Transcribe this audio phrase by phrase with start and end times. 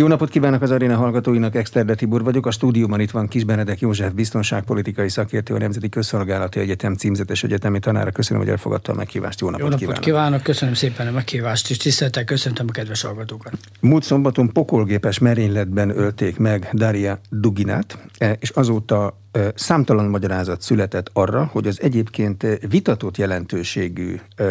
[0.00, 2.46] Jó napot kívánok az aréna hallgatóinak, Exterde Tibor vagyok.
[2.46, 7.78] A stúdióban itt van Kis Benedek József, biztonságpolitikai szakértő, a Nemzeti Közszolgálati Egyetem címzetes egyetemi
[7.78, 8.10] tanára.
[8.10, 9.40] Köszönöm, hogy elfogadta a meghívást.
[9.40, 10.04] Jó napot, Jó napot kívánok.
[10.04, 10.42] kívánok.
[10.42, 13.52] köszönöm szépen a meghívást, és tiszteltel köszöntöm a kedves hallgatókat.
[13.80, 21.10] Múlt szombaton pokolgépes merényletben ölték meg Daria Duginát, e, és azóta e, számtalan magyarázat született
[21.12, 24.44] arra, hogy az egyébként vitatott jelentőségű e,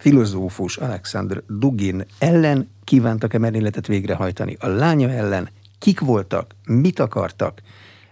[0.00, 4.56] filozófus Alexander Dugin ellen kívántak-e merényletet végrehajtani.
[4.60, 7.62] A lánya ellen kik voltak, mit akartak,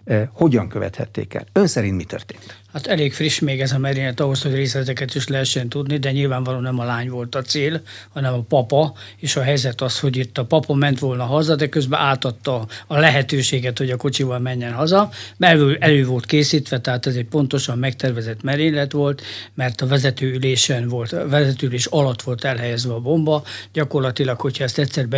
[0.04, 1.46] eh, hogyan követhették el.
[1.52, 2.62] Ön szerint mi történt?
[2.72, 6.62] Hát elég friss még ez a merénylet ahhoz, hogy részleteket is lehessen tudni, de nyilvánvalóan
[6.62, 10.38] nem a lány volt a cél, hanem a papa, és a helyzet az, hogy itt
[10.38, 15.10] a papa ment volna haza, de közben átadta a lehetőséget, hogy a kocsival menjen haza,
[15.36, 19.22] mert elő, volt készítve, tehát ez egy pontosan megtervezett merénylet volt,
[19.54, 23.42] mert a vezetőülésen volt, a vezetőülés alatt volt elhelyezve a bomba,
[23.72, 25.08] gyakorlatilag, hogyha ezt egyszer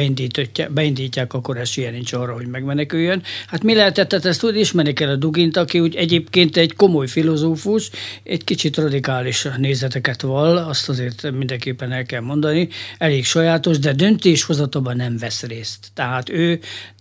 [0.70, 3.22] beindítják, akkor esélye nincs arra, hogy megmeneküljön.
[3.46, 7.38] Hát mi lehetett, ezt tudni ismerni kell a Dugint, aki úgy egyébként egy komoly filozófus,
[7.41, 7.91] filozófus
[8.22, 14.97] egy kicsit radikális nézeteket val, azt azért mindenképpen el kell mondani, elég sajátos, de döntéshozatban
[14.97, 15.86] nem vesz részt.
[15.94, 16.60] Tehát ő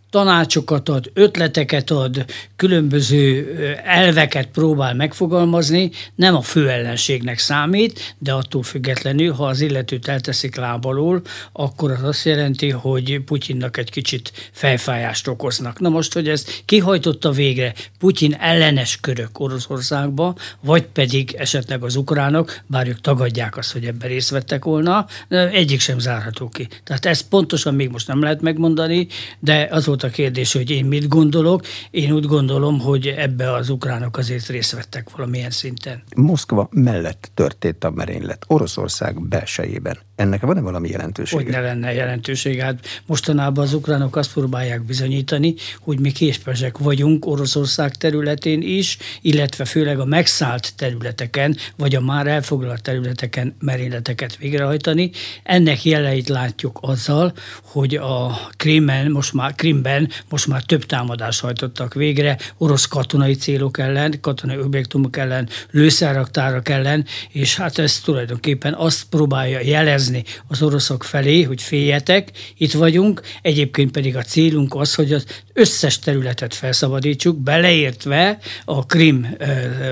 [0.09, 3.47] tanácsokat ad, ötleteket ad, különböző
[3.85, 10.55] elveket próbál megfogalmazni, nem a fő ellenségnek számít, de attól függetlenül, ha az illetőt elteszik
[10.55, 11.21] lábalól,
[11.51, 15.79] akkor az azt jelenti, hogy Putyinnak egy kicsit fejfájást okoznak.
[15.79, 22.59] Na most, hogy ez kihajtotta végre Putyin ellenes körök Oroszországba, vagy pedig esetleg az ukránok,
[22.67, 26.67] bár ők tagadják azt, hogy ebben részt vettek volna, egyik sem zárható ki.
[26.83, 29.07] Tehát ezt pontosan még most nem lehet megmondani,
[29.39, 31.61] de az volt a kérdés, hogy én mit gondolok.
[31.91, 36.03] Én úgy gondolom, hogy ebbe az ukránok azért részt vettek valamilyen szinten.
[36.15, 39.97] Moszkva mellett történt a merénylet, Oroszország belsejében.
[40.19, 41.43] Ennek van-e valami jelentősége?
[41.43, 42.63] Hogy ne lenne jelentősége.
[42.63, 49.65] Hát mostanában az ukránok azt próbálják bizonyítani, hogy mi képesek vagyunk Oroszország területén is, illetve
[49.65, 55.11] főleg a megszállt területeken, vagy a már elfoglalt területeken merényleteket végrehajtani.
[55.43, 61.93] Ennek jeleit látjuk azzal, hogy a Krimben, most már Krimben most már több támadást hajtottak
[61.93, 69.03] végre, orosz katonai célok ellen, katonai objektumok ellen, lőszerraktárak ellen, és hát ez tulajdonképpen azt
[69.09, 70.07] próbálja jelezni
[70.47, 75.99] az oroszok felé, hogy féljetek, itt vagyunk, egyébként pedig a célunk az, hogy az összes
[75.99, 79.37] területet felszabadítsuk, beleértve a Krim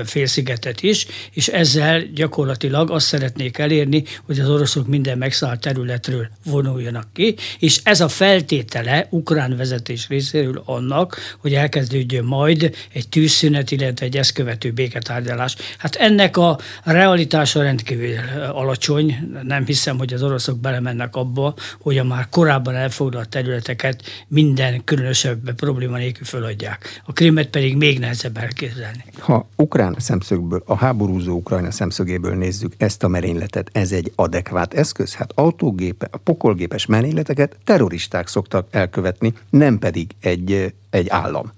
[0.04, 7.06] félszigetet is, és ezzel gyakorlatilag azt szeretnék elérni, hogy az oroszok minden megszállt területről vonuljanak
[7.12, 14.06] ki, és ez a feltétele ukrán vezetés részéről annak, hogy elkezdődjön majd egy tűzszünet, illetve
[14.06, 15.56] egy ezt követő béketárgyalás.
[15.78, 18.14] Hát ennek a realitása rendkívül
[18.52, 19.30] alacsony.
[19.42, 25.54] Nem hiszem, hogy az oroszok belemennek abba, hogy a már korábban elfoglalt területeket minden különösebb
[25.54, 27.02] probléma nélkül föladják.
[27.04, 29.04] A krimet pedig még nehezebb elképzelni.
[29.18, 35.14] Ha ukrán szemszögből, a háborúzó Ukrajna szemszögéből nézzük ezt a merényletet, ez egy adekvát eszköz?
[35.14, 41.56] Hát autógépe, pokolgépes merényleteket terroristák szoktak elkövetni, nem pedig egy, egy állam.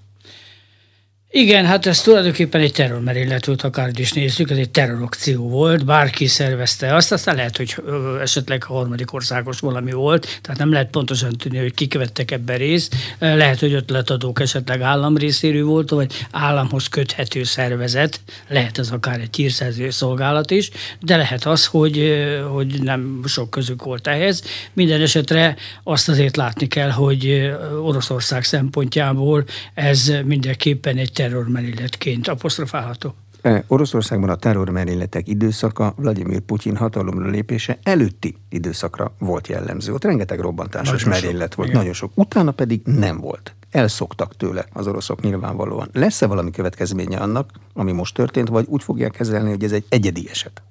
[1.33, 6.27] Igen, hát ez tulajdonképpen egy terrormerénylet volt, akár is nézzük, ez egy terrorakció volt, bárki
[6.27, 7.75] szervezte azt, aztán lehet, hogy
[8.21, 12.57] esetleg a harmadik országos valami volt, tehát nem lehet pontosan tudni, hogy kik vettek ebben
[12.57, 19.19] részt, lehet, hogy ötletadók esetleg állam részéről volt, vagy államhoz köthető szervezet, lehet ez akár
[19.19, 20.69] egy hírszerző szolgálat is,
[20.99, 24.43] de lehet az, hogy, hogy nem sok közük volt ehhez.
[24.73, 29.43] Minden esetre azt azért látni kell, hogy Oroszország szempontjából
[29.73, 33.13] ez mindenképpen egy terrormerényletként apostrofálható.
[33.41, 39.93] E, Oroszországban a terrormerényletek időszaka Vladimir Putyin hatalomra lépése előtti időszakra volt jellemző.
[39.93, 41.55] Ott rengeteg robbantásos nagyon merénylet sok.
[41.55, 41.79] volt, Igen.
[41.79, 42.11] nagyon sok.
[42.15, 43.55] Utána pedig nem volt.
[43.71, 45.89] Elszoktak tőle az oroszok nyilvánvalóan.
[45.93, 50.27] Lesz-e valami következménye annak, ami most történt, vagy úgy fogják kezelni, hogy ez egy egyedi
[50.29, 50.61] eset?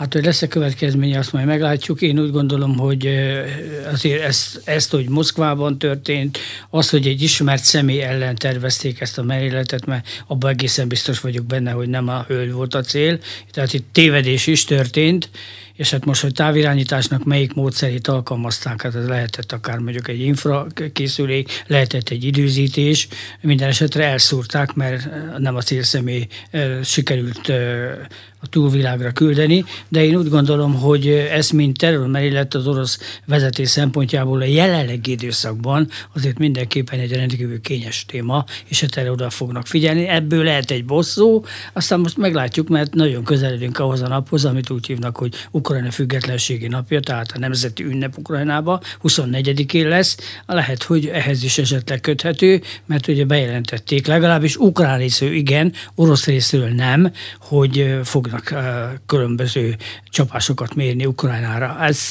[0.00, 2.02] Hát, hogy lesz-e következménye, azt majd meglátjuk.
[2.02, 3.08] Én úgy gondolom, hogy
[3.92, 6.38] azért ezt, ezt, hogy Moszkvában történt,
[6.70, 11.44] az, hogy egy ismert személy ellen tervezték ezt a merényletet, mert abban egészen biztos vagyok
[11.44, 13.18] benne, hogy nem a hölgy volt a cél.
[13.50, 15.28] Tehát itt tévedés is történt,
[15.80, 21.62] és hát most, hogy távirányításnak melyik módszerét alkalmazták, hát ez lehetett akár mondjuk egy infrakészülék,
[21.66, 23.08] lehetett egy időzítés,
[23.40, 26.26] minden esetre elszúrták, mert nem a célszemély
[26.82, 27.52] sikerült
[28.42, 34.40] a túlvilágra küldeni, de én úgy gondolom, hogy ez mind terrormerillett az orosz vezetés szempontjából
[34.40, 40.06] a jelenlegi időszakban azért mindenképpen egy rendkívül kényes téma, és erre oda fognak figyelni.
[40.06, 44.86] Ebből lehet egy bosszú, aztán most meglátjuk, mert nagyon közeledünk ahhoz a naphoz, amit úgy
[44.86, 50.16] hívnak, hogy Ukrajna függetlenségi napja, tehát a nemzeti ünnep Ukrajnába, 24-én lesz.
[50.46, 56.68] Lehet, hogy ehhez is esetleg köthető, mert ugye bejelentették, legalábbis ukrán részről igen, orosz részről
[56.68, 58.54] nem, hogy fognak
[59.06, 59.76] különböző
[60.10, 61.76] csapásokat mérni Ukrajnára.
[61.80, 62.08] Ez,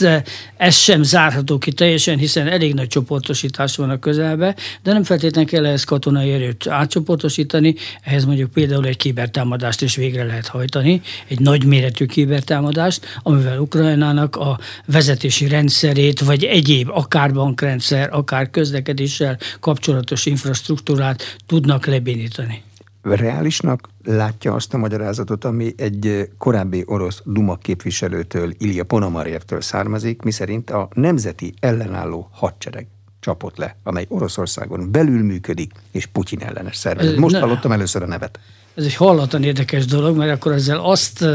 [0.57, 5.49] ez sem zárható ki teljesen, hiszen elég nagy csoportosítás van a közelbe, de nem feltétlenül
[5.49, 11.39] kell ehhez katonai erőt átcsoportosítani, ehhez mondjuk például egy kibertámadást is végre lehet hajtani, egy
[11.39, 21.23] nagyméretű kibertámadást, amivel Ukrajnának a vezetési rendszerét, vagy egyéb, akár bankrendszer, akár közlekedéssel kapcsolatos infrastruktúrát
[21.45, 22.63] tudnak lebénítani
[23.01, 30.69] reálisnak látja azt a magyarázatot, ami egy korábbi orosz Duma képviselőtől, Ilya Ponomarjevtől származik, miszerint
[30.69, 32.87] a nemzeti ellenálló hadsereg
[33.19, 37.17] csapott le, amely Oroszországon belül működik, és Putyin ellenes szervezet.
[37.17, 37.39] Most ne.
[37.39, 38.39] hallottam először a nevet
[38.75, 41.25] ez egy hallatlan érdekes dolog, mert akkor ezzel azt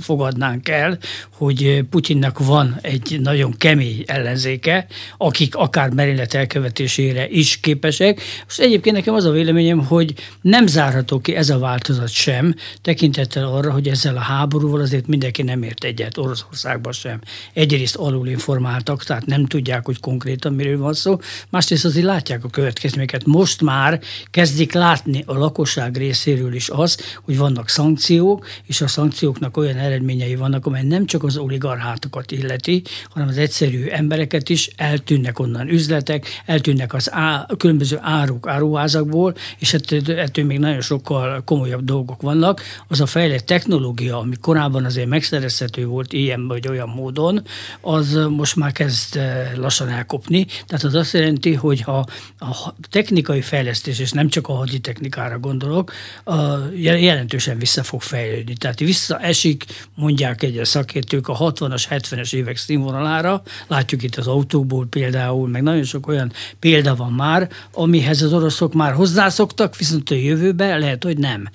[0.00, 0.98] fogadnánk el,
[1.36, 8.22] hogy Putyinnak van egy nagyon kemény ellenzéke, akik akár merénylet elkövetésére is képesek.
[8.44, 13.44] Most egyébként nekem az a véleményem, hogy nem zárható ki ez a változat sem, tekintettel
[13.44, 17.20] arra, hogy ezzel a háborúval azért mindenki nem ért egyet Oroszországban sem.
[17.52, 21.18] Egyrészt alul informáltak, tehát nem tudják, hogy konkrétan miről van szó,
[21.50, 23.26] másrészt azért látják a következményeket.
[23.26, 24.00] Most már
[24.30, 30.34] kezdik látni a lakosság részéről is az, hogy vannak szankciók, és a szankcióknak olyan eredményei
[30.34, 36.26] vannak, amely nem csak az oligarchátokat illeti, hanem az egyszerű embereket is, eltűnnek onnan üzletek,
[36.46, 42.62] eltűnnek az á, különböző áruk áruházakból, és ettől, ettől még nagyon sokkal komolyabb dolgok vannak.
[42.88, 47.42] Az a fejlett technológia, ami korábban azért megszerezhető volt ilyen vagy olyan módon,
[47.80, 50.46] az most már kezd eh, lassan elkopni.
[50.66, 52.06] Tehát az azt jelenti, hogy ha
[52.38, 55.92] a technikai fejlesztés, és nem csak a haditechnikára gondolok,
[56.24, 56.34] a
[56.76, 58.54] jelentősen vissza fog fejlődni.
[58.54, 59.64] Tehát visszaesik,
[59.94, 65.84] mondják egy szakértők a 60-as, 70-es évek színvonalára, látjuk itt az autóból például, meg nagyon
[65.84, 71.18] sok olyan példa van már, amihez az oroszok már hozzászoktak, viszont a jövőben lehet, hogy
[71.18, 71.48] nem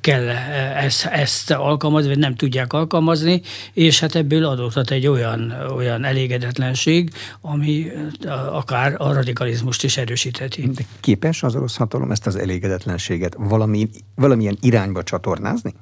[0.00, 3.40] kell ezt, ezt alkalmazni, vagy nem tudják alkalmazni,
[3.72, 7.10] és hát ebből adódhat egy olyan, olyan elégedetlenség,
[7.40, 7.86] ami
[8.52, 10.68] akár a radikalizmust is erősítheti.
[10.68, 13.88] De képes az orosz hatalom ezt az elégedetlenséget valami,
[14.42, 15.74] valamilyen irányba csatornázni?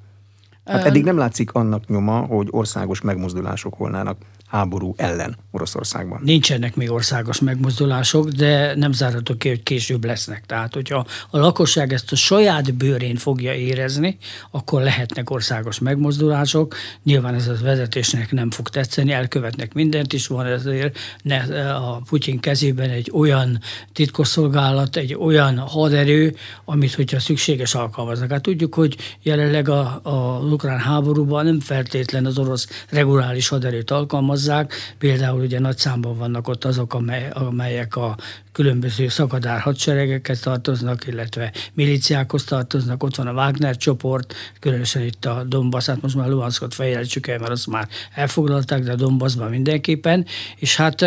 [0.65, 4.19] Hát eddig nem látszik annak nyoma, hogy országos megmozdulások volnának
[4.51, 6.21] háború ellen Oroszországban.
[6.25, 10.47] Nincsenek még országos megmozdulások, de nem zárhatok ki, hogy később lesznek.
[10.47, 14.17] Tehát, hogyha a lakosság ezt a saját bőrén fogja érezni,
[14.51, 16.75] akkor lehetnek országos megmozdulások.
[17.03, 22.41] Nyilván ez a vezetésnek nem fog tetszeni, elkövetnek mindent is, van ezért ne, a Putyin
[22.41, 23.61] kezében egy olyan
[23.93, 28.31] titkosszolgálat, egy olyan haderő, amit, hogyha szükséges alkalmaznak.
[28.31, 34.40] Hát tudjuk, hogy jelenleg a, a ukrán háborúban nem feltétlen az orosz reguláris haderőt alkalmaz,
[34.41, 34.73] hozzák.
[34.99, 38.17] Például ugye nagy számban vannak ott azok, amely, amelyek a
[38.61, 43.03] különböző szakadár hadseregekhez tartoznak, illetve miliciákhoz tartoznak.
[43.03, 47.39] Ott van a Wagner csoport, különösen itt a Donbass, hát most már Luhanskot fejlődjük el,
[47.39, 50.27] mert azt már elfoglalták, de a Donbassban mindenképpen.
[50.57, 51.03] És hát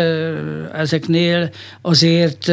[0.72, 2.48] ezeknél azért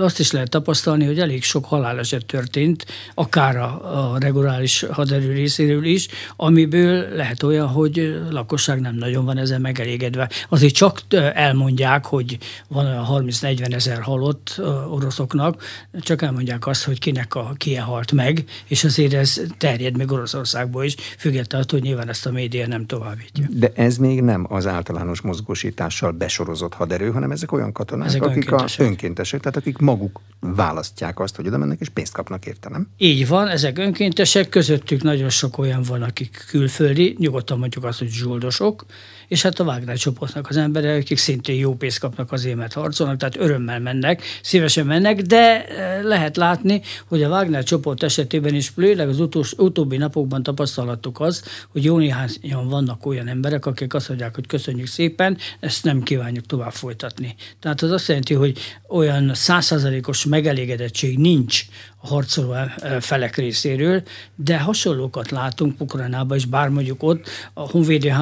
[0.00, 5.84] azt is lehet tapasztalni, hogy elég sok haláleset történt, akár a, a reguláris haderő részéről
[5.84, 10.30] is, amiből lehet olyan, hogy lakosság nem nagyon van ezzel megelégedve.
[10.48, 11.00] Azért csak
[11.34, 12.38] elmondják, hogy
[12.68, 14.60] van olyan 30-40 ezer halott
[14.90, 15.62] oroszoknak,
[16.00, 20.84] csak elmondják azt, hogy kinek a kie halt meg, és azért ez terjed még Oroszországból
[20.84, 23.46] is, függetlenül attól, hogy nyilván ezt a média nem továbbítja.
[23.50, 28.36] De ez még nem az általános mozgósítással besorozott haderő, hanem ezek olyan katonák, ezek akik
[28.36, 28.80] önkéntesek.
[28.80, 32.88] a önkéntesek, tehát akik maguk választják azt, hogy oda mennek és pénzt kapnak érte, nem?
[32.96, 38.08] Így van, ezek önkéntesek, közöttük nagyon sok olyan van, akik külföldi, nyugodtan mondjuk azt, hogy
[38.08, 38.84] zsuldosok,
[39.30, 43.16] és hát a Wagner csoportnak az emberek, akik szintén jó pénzt kapnak azért, mert harcolnak,
[43.16, 48.68] tehát örömmel mennek, szívesen mennek, de eh, lehet látni, hogy a Wagner csoport esetében is,
[48.68, 54.08] főleg az utós, utóbbi napokban tapasztalhattuk azt, hogy jó néhányan vannak olyan emberek, akik azt
[54.08, 57.34] mondják, hogy köszönjük szépen, ezt nem kívánjuk tovább folytatni.
[57.60, 58.58] Tehát az azt jelenti, hogy
[58.88, 61.64] olyan százszázalékos megelégedettség nincs
[62.00, 62.54] harcoló
[63.00, 64.02] felek részéről,
[64.34, 68.14] de hasonlókat látunk Ukrajnában is, bár mondjuk ott a honvédő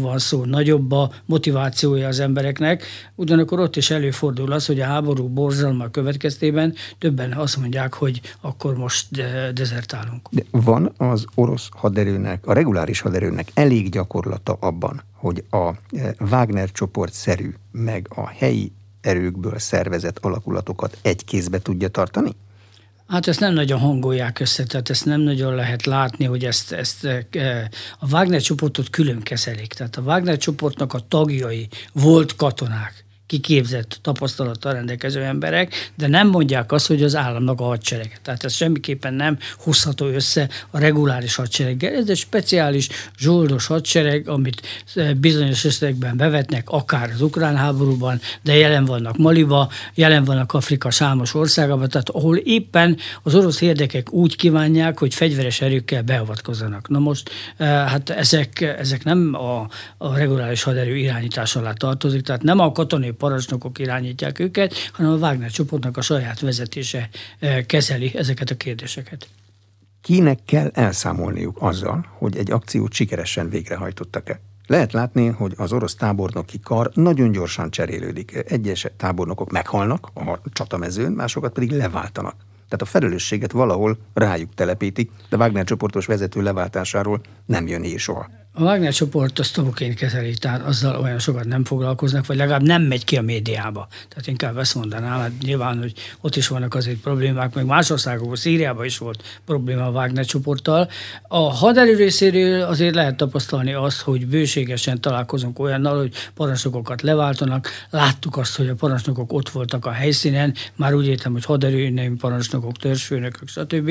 [0.00, 2.84] van szó, nagyobb a motivációja az embereknek,
[3.14, 8.76] ugyanakkor ott is előfordul az, hogy a háború borzalma következtében többen azt mondják, hogy akkor
[8.76, 9.06] most
[9.52, 10.28] dezertálunk.
[10.30, 15.70] De van az orosz haderőnek, a reguláris haderőnek elég gyakorlata abban, hogy a
[16.30, 22.34] Wagner csoport szerű, meg a helyi erőkből szervezett alakulatokat egy kézbe tudja tartani?
[23.08, 27.04] Hát ezt nem nagyon hangolják össze, tehát ezt nem nagyon lehet látni, hogy ezt, ezt
[27.04, 27.68] e,
[27.98, 29.72] a Wagner csoportot külön kezelik.
[29.72, 36.72] Tehát a Wagner csoportnak a tagjai volt katonák kiképzett tapasztalattal rendelkező emberek, de nem mondják
[36.72, 38.18] azt, hogy az államnak a hadserege.
[38.22, 41.94] Tehát ez semmiképpen nem hozható össze a reguláris hadsereggel.
[41.94, 44.62] Ez egy speciális zsoldos hadsereg, amit
[45.16, 51.34] bizonyos esetekben bevetnek, akár az ukrán háborúban, de jelen vannak Maliba, jelen vannak Afrika számos
[51.34, 56.88] országában, tehát ahol éppen az orosz érdekek úgy kívánják, hogy fegyveres erőkkel beavatkozzanak.
[56.88, 62.42] Na most eh, hát ezek, ezek nem a, a reguláris haderő irányítás alá tartozik, tehát
[62.42, 68.12] nem a katonai parancsnokok irányítják őket, hanem a Wagner csoportnak a saját vezetése eh, kezeli
[68.14, 69.28] ezeket a kérdéseket.
[70.00, 74.40] Kinek kell elszámolniuk azzal, hogy egy akciót sikeresen végrehajtottak-e?
[74.66, 78.44] Lehet látni, hogy az orosz tábornoki kar nagyon gyorsan cserélődik.
[78.48, 82.34] Egyes tábornokok meghalnak a csatamezőn, másokat pedig leváltanak.
[82.68, 88.28] Tehát a felelősséget valahol rájuk telepítik, de Wagner csoportos vezető leváltásáról nem jön hír soha.
[88.54, 92.82] A Wagner csoport azt tabuként kezeli, tehát azzal olyan sokat nem foglalkoznak, vagy legalább nem
[92.82, 93.88] megy ki a médiába.
[94.08, 98.36] Tehát inkább ezt mondanám, hát nyilván, hogy ott is vannak azért problémák, meg más országokban,
[98.36, 100.88] Szíriában is volt probléma a Wagner csoporttal.
[101.28, 107.68] A haderő részéről azért lehet tapasztalni azt, hogy bőségesen találkozunk olyannal, hogy parancsnokokat leváltanak.
[107.90, 112.76] Láttuk azt, hogy a parancsnokok ott voltak a helyszínen, már úgy értem, hogy haderőnemi parancsnokok,
[112.76, 113.90] törzsfőnökök, stb.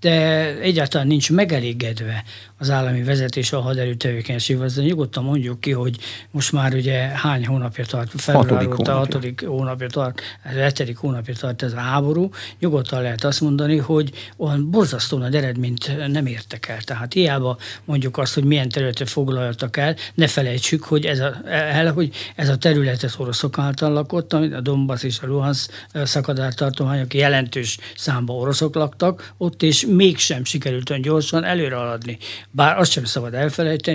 [0.00, 2.24] De egyáltalán nincs megelégedve
[2.58, 4.66] az állami vezetés a haderő tevékenységvel.
[4.66, 5.96] Ezzel nyugodtan mondjuk ki, hogy
[6.30, 11.72] most már ugye hány hónapja tart, február óta, hatodik hónapja tart, hetedik hónapja tart ez
[11.72, 16.80] a háború, nyugodtan lehet azt mondani, hogy olyan borzasztó nagy eredményt nem értek el.
[16.80, 21.92] Tehát hiába mondjuk azt, hogy milyen területet foglaltak el, ne felejtsük, hogy ez a, el,
[21.92, 27.78] hogy ez a terület az oroszok által lakott, a Donbass és a Luhansk szakadártartományok jelentős
[27.96, 32.18] számba oroszok laktak, ott és mégsem sikerült olyan gyorsan előre haladni.
[32.50, 33.87] Bár azt sem szabad elfelejteni,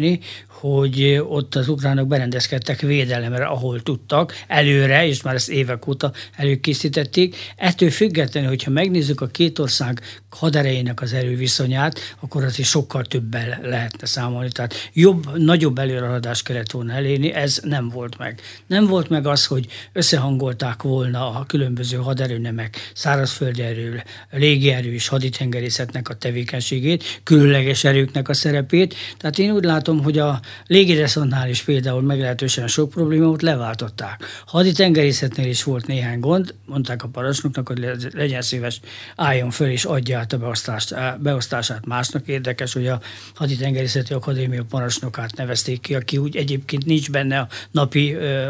[0.48, 7.36] hogy ott az ukránok berendezkedtek védelemre, ahol tudtak, előre, és már ezt évek óta előkészítették.
[7.56, 13.60] Ettől függetlenül, hogyha megnézzük a két ország haderejének az erőviszonyát, akkor az is sokkal többel
[13.64, 14.50] lehetne számolni.
[14.50, 18.42] Tehát jobb, nagyobb előrehaladást kellett volna elérni, ez nem volt meg.
[18.68, 26.10] Nem volt meg az, hogy összehangolták volna a különböző haderőnemek, szárazföldi erő, légierő és haditengerészetnek
[26.10, 28.96] a tevékenységét, különleges erőknek a szerepét.
[29.18, 34.24] Tehát én úgy látom, hogy a légideszonnál is például meglehetősen sok probléma volt, leváltották.
[34.46, 38.80] Haditengerészetnél is volt néhány gond, mondták a parancsnoknak, hogy legyen szíves,
[39.16, 42.28] álljon föl és adja át a beosztást, beosztását másnak.
[42.28, 43.00] Érdekes, hogy a
[43.36, 48.46] haditengerészeti akadémia parancsnokát nevezték ki, aki úgy egyébként nincs benne a napi ö,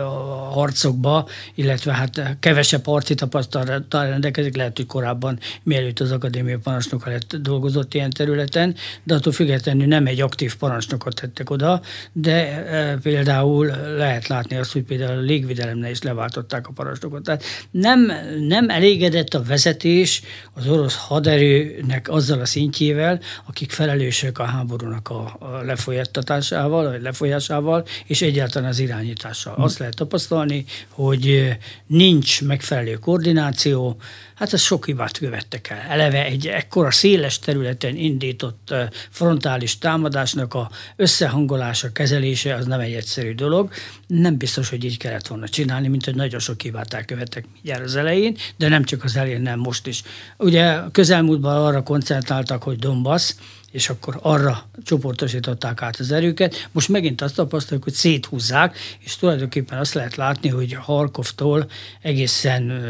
[0.52, 7.36] harcokba, illetve hát kevesebb harci tapasztalattal rendelkezik, lehet, hogy korábban mielőtt az akadémia parancsnoka lett
[7.36, 13.65] dolgozott ilyen területen, de attól függetlenül nem egy aktív parancsnokot tettek oda, de e, például
[13.98, 17.24] lehet látni azt, hogy például a légvidelemnél is leváltották a parancsnokot.
[17.24, 18.12] Tehát nem,
[18.48, 20.22] nem elégedett a vezetés
[20.53, 27.86] az orosz haderőnek azzal a szintjével, akik felelősek a háborúnak a, a lefolyattatásával, vagy lefolyásával,
[28.06, 29.53] és egyáltalán az irányítással.
[29.58, 33.98] Azt lehet tapasztalni, hogy nincs megfelelő koordináció,
[34.36, 35.80] hát ez sok hibát követtek el.
[35.90, 38.74] Eleve egy ekkora széles területen indított
[39.10, 43.72] frontális támadásnak a összehangolása, kezelése az nem egy egyszerű dolog.
[44.08, 47.96] Nem biztos, hogy így kellett volna csinálni, mint hogy nagyon sok hibát elkövettek mindjárt az
[47.96, 50.04] elején, de nem csak az elején, nem most is.
[50.38, 53.34] Ugye közelmúltban arra koncentráltak, hogy Donbass,
[53.74, 56.70] és akkor arra csoportosították át az erőket.
[56.72, 61.70] Most megint azt tapasztaljuk, hogy széthúzzák, és tulajdonképpen azt lehet látni, hogy Harkovtól
[62.01, 62.82] egészen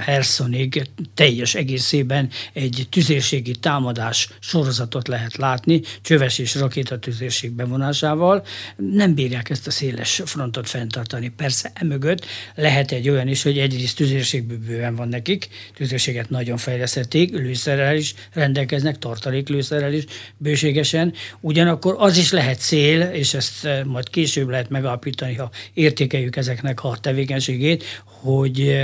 [0.00, 8.44] Hersonig teljes egészében egy tüzérségi támadás sorozatot lehet látni, csöves és rakétatüzérség bevonásával.
[8.76, 11.28] Nem bírják ezt a széles frontot fenntartani.
[11.36, 17.30] Persze emögött lehet egy olyan is, hogy egyrészt tüzérségből bőven van nekik, tüzérséget nagyon fejlesztették,
[17.30, 20.04] lőszerrel is rendelkeznek, tartaléklőszerrel is,
[20.36, 21.12] bőségesen.
[21.40, 26.96] Ugyanakkor az is lehet cél, és ezt majd később lehet megalapítani, ha értékeljük ezeknek a
[27.00, 28.76] tevékenységét, hogy,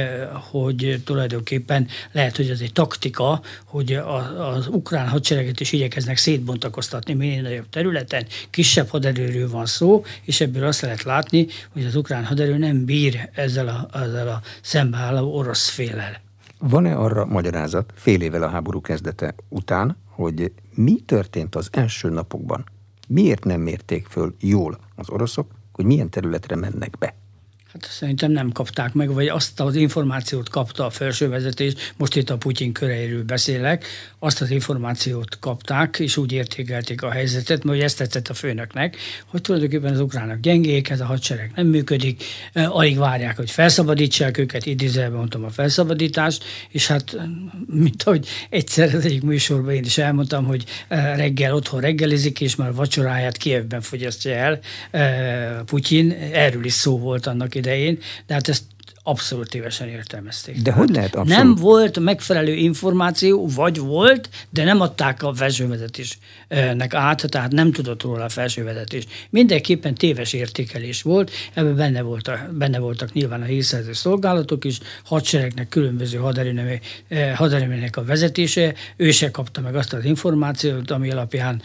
[0.51, 3.93] hogy tulajdonképpen lehet, hogy ez egy taktika, hogy
[4.39, 10.67] az ukrán hadsereget is igyekeznek szétbontakoztatni minél nagyobb területen, kisebb haderőről van szó, és ebből
[10.67, 15.69] azt lehet látni, hogy az ukrán haderő nem bír ezzel a, ezzel a szembeálló orosz
[15.69, 16.30] félel.
[16.63, 22.65] Van-e arra magyarázat fél évvel a háború kezdete után, hogy mi történt az első napokban?
[23.09, 27.15] Miért nem mérték föl jól az oroszok, hogy milyen területre mennek be?
[27.73, 32.31] Hát szerintem nem kapták meg, vagy azt az információt kapta a felső vezetés, most itt
[32.31, 33.87] a Putyin köreiről beszélek,
[34.19, 38.97] azt az információt kapták, és úgy értékelték a helyzetet, mert ezt tetszett a főnöknek,
[39.27, 44.67] hogy tulajdonképpen az ukránok gyengék, ez a hadsereg nem működik, alig várják, hogy felszabadítsák őket,
[44.67, 47.17] idézelben mondtam a felszabadítást, és hát,
[47.67, 52.75] mint ahogy egyszer az egyik műsorban én is elmondtam, hogy reggel otthon reggelizik, és már
[52.75, 54.61] vacsoráját Kievben fogyasztja el
[55.65, 58.65] Putyin, erről is szó volt annak idején, de hát ezt
[59.11, 60.63] abszolút tévesen értelmezték.
[60.63, 61.45] De hogy lehet abszolút?
[61.45, 68.03] Nem volt megfelelő információ, vagy volt, de nem adták a felsővezetésnek át, tehát nem tudott
[68.03, 69.07] róla a felsővezetés.
[69.31, 74.79] Mindenképpen téves értékelés volt, ebben benne, volt a, benne voltak nyilván a hírszerző szolgálatok is,
[75.05, 76.19] hadseregnek különböző
[77.35, 81.63] haderőműnek a vezetése, ő se kapta meg azt az információt, ami alapján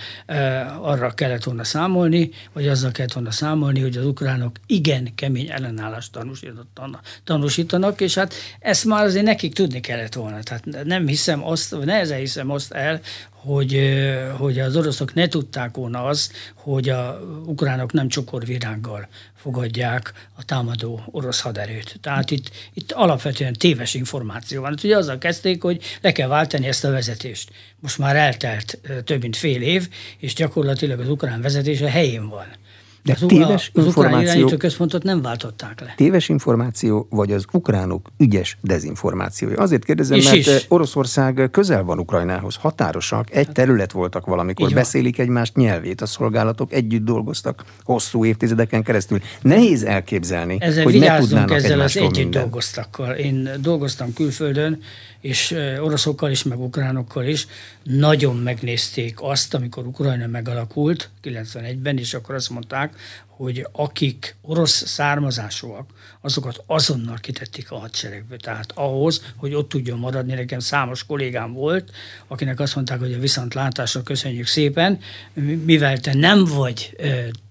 [0.81, 6.11] arra kellett volna számolni, vagy azzal kellett volna számolni, hogy az ukránok igen kemény ellenállást
[6.11, 6.63] tanúsítottak
[7.35, 10.39] tanúsítanak, és hát ezt már azért nekik tudni kellett volna.
[10.43, 13.79] Tehát nem hiszem azt, nehezen hiszem azt el, hogy,
[14.37, 21.01] hogy az oroszok ne tudták volna az, hogy a ukránok nem csokorvirággal fogadják a támadó
[21.11, 21.97] orosz haderőt.
[22.01, 24.69] Tehát itt, itt alapvetően téves információ van.
[24.69, 27.51] Hát ugye azzal kezdték, hogy le kell váltani ezt a vezetést.
[27.79, 32.47] Most már eltelt több mint fél év, és gyakorlatilag az ukrán vezetése helyén van.
[33.05, 34.45] De az téves az információ...
[34.45, 35.93] Az központot nem váltották le.
[35.95, 39.57] Téves információ, vagy az ukránok ügyes dezinformációja?
[39.57, 40.65] Azért kérdezem, És mert is.
[40.67, 47.05] Oroszország közel van Ukrajnához, határosak, egy terület voltak valamikor, beszélik egymást nyelvét, a szolgálatok együtt
[47.05, 49.19] dolgoztak hosszú évtizedeken keresztül.
[49.41, 52.41] Nehéz elképzelni, ezzel hogy ne tudnának ezzel az együtt minden.
[52.41, 53.13] dolgoztakkal.
[53.13, 54.81] Én dolgoztam külföldön,
[55.21, 57.47] és oroszokkal is, meg ukránokkal is,
[57.83, 62.94] nagyon megnézték azt, amikor Ukrajna megalakult 91-ben, és akkor azt mondták,
[63.27, 65.89] hogy akik orosz származásúak,
[66.21, 68.35] azokat azonnal kitették a hadseregbe.
[68.37, 71.91] Tehát ahhoz, hogy ott tudjon maradni, nekem számos kollégám volt,
[72.27, 74.99] akinek azt mondták, hogy a viszontlátásra köszönjük szépen,
[75.65, 76.95] mivel te nem vagy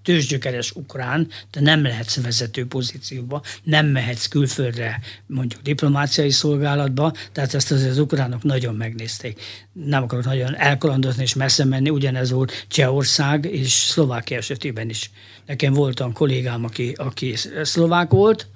[0.05, 7.73] tőzsgyökeres ukrán, de nem lehetsz vezető pozícióba, nem mehetsz külföldre, mondjuk diplomáciai szolgálatba, tehát ezt
[7.73, 9.41] azért az ukránok nagyon megnézték.
[9.73, 15.11] Nem akarok nagyon elkalandozni és messze menni, ugyanez volt Csehország és Szlovákia esetében is.
[15.47, 18.47] Nekem voltam kollégám, aki, aki szlovák volt,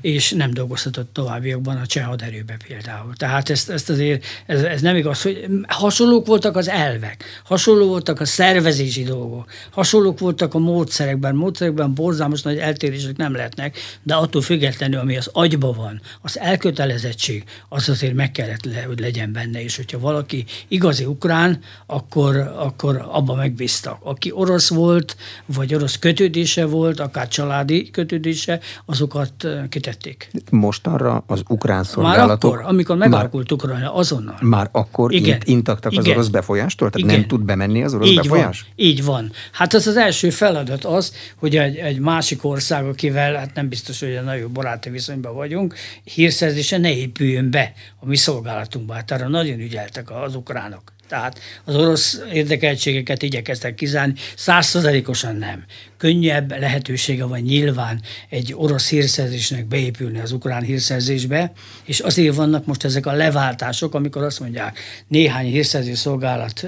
[0.00, 3.14] és nem dolgozhatott továbbiakban a cseh haderőbe például.
[3.14, 8.20] Tehát ezt, ezt azért, ez, ez nem igaz, hogy hasonlók voltak az elvek, hasonló voltak
[8.20, 14.42] a szervezési dolgok, hasonlók voltak a módszerekben, módszerekben borzalmas nagy eltérések nem lehetnek, de attól
[14.42, 19.62] függetlenül, ami az agyba van, az elkötelezettség, az azért meg kellett, le, hogy legyen benne,
[19.62, 23.98] és hogyha valaki igazi ukrán, akkor, akkor abba megbíztak.
[24.02, 29.32] Aki orosz volt, vagy orosz kötődése volt, akár családi kötődése, azokat
[29.68, 30.30] kitett tették.
[30.50, 32.50] Most arra az ukrán szolgálatok...
[32.50, 34.38] Már akkor, amikor megalakult Ukrajna, azonnal.
[34.40, 35.40] Már akkor Igen.
[35.44, 36.04] intaktak Igen.
[36.04, 36.90] az orosz befolyástól?
[36.90, 37.20] Tehát Igen.
[37.20, 38.60] nem tud bemenni az orosz így befolyás?
[38.60, 38.70] Van.
[38.76, 39.32] Így van.
[39.52, 44.00] Hát ez az első feladat az, hogy egy, egy másik ország, akivel hát nem biztos,
[44.00, 48.94] hogy a nagyon baráti viszonyban vagyunk, hírszerzése ne épüljön be a mi szolgálatunkba.
[48.94, 50.92] Hát arra nagyon ügyeltek az ukránok.
[51.08, 55.64] Tehát az orosz érdekeltségeket igyekeztek kizárni, százszerzalékosan nem
[56.04, 61.52] könnyebb lehetősége van nyilván egy orosz hírszerzésnek beépülni az ukrán hírszerzésbe,
[61.84, 66.66] és azért vannak most ezek a leváltások, amikor azt mondják néhány hírszerző szolgálat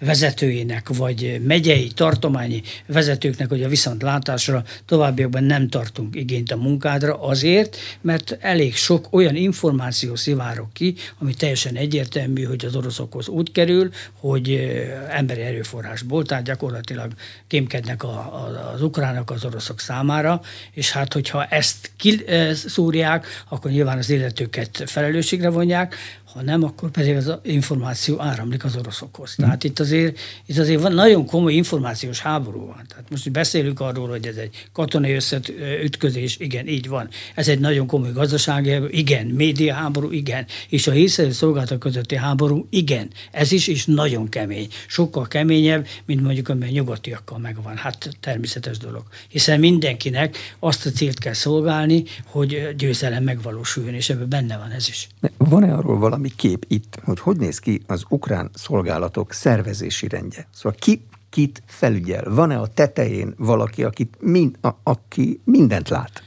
[0.00, 7.76] vezetőinek, vagy megyei, tartományi vezetőknek, hogy a viszontlátásra továbbiakban nem tartunk igényt a munkádra, azért,
[8.00, 13.90] mert elég sok olyan információ szivárok ki, ami teljesen egyértelmű, hogy az oroszokhoz úgy kerül,
[14.20, 14.72] hogy
[15.10, 17.12] emberi erőforrásból, tehát gyakorlatilag
[17.46, 20.40] kémkednek a, a, az ukránok az oroszok számára,
[20.72, 25.94] és hát hogyha ezt kiszúrják, akkor nyilván az illetőket felelősségre vonják,
[26.32, 29.34] ha nem, akkor pedig az információ áramlik az oroszokhoz.
[29.34, 29.44] Hmm.
[29.44, 32.84] Tehát itt azért, itt azért van nagyon komoly információs háború van.
[32.88, 37.08] Tehát most beszélünk arról, hogy ez egy katonai összeütközés, igen, így van.
[37.34, 40.46] Ez egy nagyon komoly gazdasági háború, igen, média háború, igen.
[40.68, 43.10] És a hírszerző szolgálatok közötti háború, igen.
[43.30, 44.68] Ez is, is nagyon kemény.
[44.86, 47.76] Sokkal keményebb, mint mondjuk, amely nyugatiakkal megvan.
[47.76, 49.02] Hát természetes dolog.
[49.28, 54.88] Hiszen mindenkinek azt a célt kell szolgálni, hogy győzelem megvalósuljon, és ebben benne van ez
[54.88, 55.08] is.
[55.36, 60.48] Van-e arról valami kép itt, hogy hogy néz ki az ukrán szolgálatok szervezési rendje?
[60.52, 62.34] Szóval ki kit felügyel?
[62.34, 66.22] Van-e a tetején valaki, akit mind, a, aki mindent lát?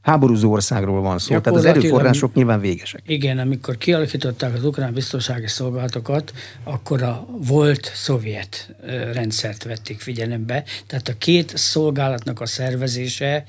[0.00, 3.02] Háborúzó országról van szó, tehát az erőforrások nyilván végesek.
[3.06, 6.32] Igen, amikor kialakították az ukrán biztonsági szolgálatokat,
[6.64, 8.74] akkor a volt szovjet
[9.12, 13.44] rendszert vették figyelembe, tehát a két szolgálatnak a szervezése,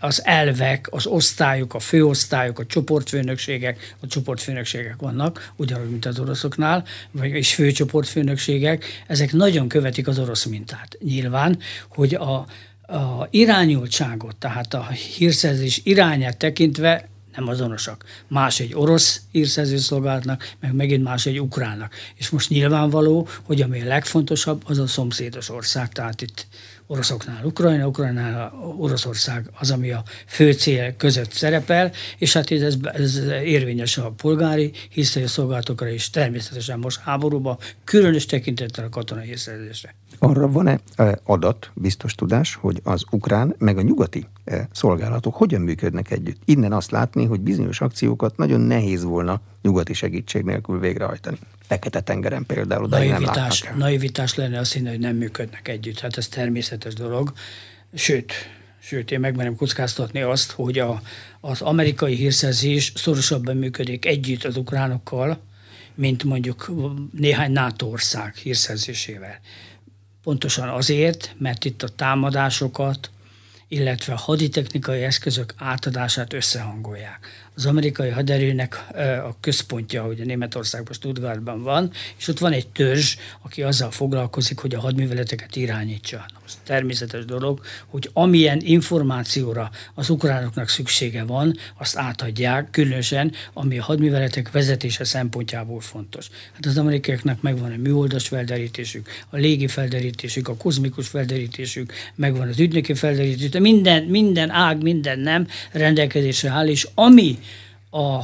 [0.00, 6.84] az elvek, az osztályok, a főosztályok, a csoportfőnökségek, a csoportfőnökségek vannak, ugyanúgy, mint az oroszoknál,
[7.10, 10.96] vagy és főcsoportfőnökségek, ezek nagyon követik az orosz mintát.
[11.00, 12.46] Nyilván, hogy a
[12.92, 18.04] a irányultságot, tehát a hírszerzés irányát tekintve nem azonosak.
[18.28, 21.94] Más egy orosz hírszerző szolgálatnak, meg megint más egy ukránnak.
[22.14, 26.46] És most nyilvánvaló, hogy ami a legfontosabb, az a szomszédos ország, tehát itt
[26.86, 33.16] oroszoknál Ukrajna, Ukrajnál Oroszország az, ami a fő cél között szerepel, és hát ez, ez
[33.44, 39.94] érvényes a polgári hírszerző szolgálatokra is, természetesen most háborúban, különös tekintettel a katonai hírszerzésre.
[40.24, 45.60] Arra van-e e, adat, biztos tudás, hogy az ukrán meg a nyugati e, szolgálatok hogyan
[45.60, 46.40] működnek együtt?
[46.44, 51.38] Innen azt látni, hogy bizonyos akciókat nagyon nehéz volna nyugati segítség nélkül végrehajtani.
[51.62, 53.22] Fekete-tengeren például, oda nem
[53.76, 56.00] naivitás lenne azt hinni, hogy nem működnek együtt.
[56.00, 57.32] Hát ez természetes dolog.
[57.94, 58.32] Sőt,
[58.78, 61.02] sőt, én megmerem kockáztatni azt, hogy a,
[61.40, 65.40] az amerikai hírszerzés szorosabban működik együtt az ukránokkal,
[65.94, 66.70] mint mondjuk
[67.12, 69.40] néhány NATO ország hírszerzésével.
[70.22, 73.10] Pontosan azért, mert itt a támadásokat,
[73.68, 78.86] illetve a haditechnikai eszközök átadását összehangolják az amerikai haderőnek
[79.24, 84.74] a központja, a Németországban, Stuttgartban van, és ott van egy törzs, aki azzal foglalkozik, hogy
[84.74, 86.26] a hadműveleteket irányítsa.
[86.64, 94.50] Természetes dolog, hogy amilyen információra az ukránoknak szüksége van, azt átadják, különösen, ami a hadműveletek
[94.50, 96.28] vezetése szempontjából fontos.
[96.52, 102.58] Hát az amerikaiaknak megvan a műholdas felderítésük, a légi felderítésük, a kozmikus felderítésük, megvan az
[102.58, 107.38] ügynöki felderítésük, de minden, minden ág, minden nem rendelkezésre áll, és ami
[107.90, 108.20] a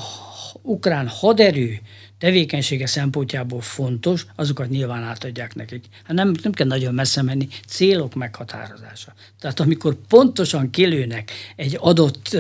[0.62, 1.80] ukrán haderő
[2.18, 5.85] tevékenysége szempontjából fontos, azokat nyilván átadják nekik.
[6.04, 9.14] Hát nem, nem kell nagyon messze menni, célok meghatározása.
[9.40, 12.37] Tehát amikor pontosan kilőnek egy adott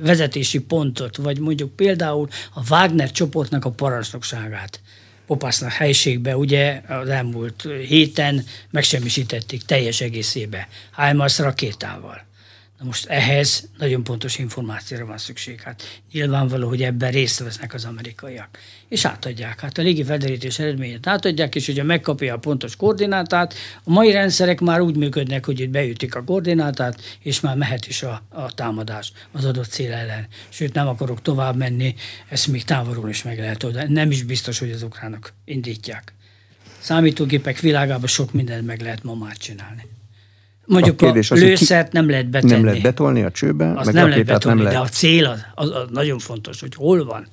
[0.00, 4.80] vezetési pontot, vagy mondjuk például a Wagner csoportnak a parancsnokságát,
[5.26, 12.24] Popásznak helységbe, ugye az elmúlt héten megsemmisítették teljes egészébe, HIMARS rakétával
[12.78, 15.60] Na most ehhez nagyon pontos információra van szükség.
[15.60, 18.58] Hát nyilvánvaló, hogy ebben részt vesznek az amerikaiak.
[18.88, 19.60] És átadják.
[19.60, 24.60] Hát a légi felderítés eredményét átadják, és hogyha megkapja a pontos koordinátát, a mai rendszerek
[24.60, 29.12] már úgy működnek, hogy itt beütik a koordinátát, és már mehet is a, a támadás
[29.32, 30.26] az adott cél ellen.
[30.48, 31.94] Sőt, nem akarok tovább menni,
[32.28, 33.88] ezt még távolról is meg lehet oda.
[33.88, 36.14] Nem is biztos, hogy az ukránok indítják.
[36.78, 39.93] Számítógépek világában sok mindent meg lehet ma már csinálni.
[40.66, 42.52] Mondjuk a, kérdés a az, lőszert nem lehet betenni.
[42.52, 44.82] Nem lehet betolni a csőbe, Azt meg nem lehet betolni, nem lehet.
[44.82, 47.26] de a cél az, az, az nagyon fontos, hogy hol van.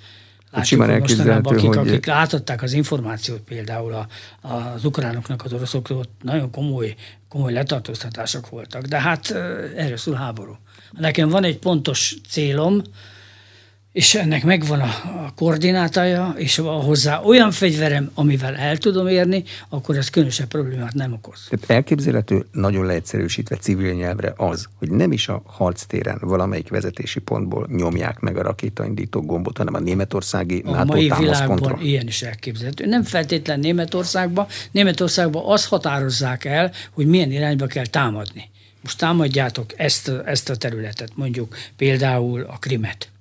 [0.51, 1.77] Látjuk, hogy mostanában, akik, hogy...
[1.77, 4.07] akik átadták az információt például a,
[4.47, 6.95] az ukránoknak, az oroszokról, nagyon komoly,
[7.29, 8.85] komoly letartóztatások voltak.
[8.85, 9.31] De hát
[9.75, 10.57] erről szól háború.
[10.91, 12.81] Nekem van egy pontos célom,
[13.91, 14.85] és ennek megvan a,
[15.25, 20.93] a koordinátája, és van hozzá olyan fegyverem, amivel el tudom érni, akkor ez különösebb problémát
[20.93, 21.47] nem okoz.
[21.49, 27.67] Tehát elképzelhető, nagyon leegyszerűsítve civil nyelvre az, hogy nem is a harctéren valamelyik vezetési pontból
[27.71, 32.85] nyomják meg a rakétaindító gombot, hanem a németországi a NATO mai világban ilyen is elképzelhető.
[32.85, 34.47] Nem feltétlen Németországban.
[34.71, 38.49] Németországban azt határozzák el, hogy milyen irányba kell támadni.
[38.81, 43.11] Most támadjátok ezt, ezt a területet, mondjuk például a Krimet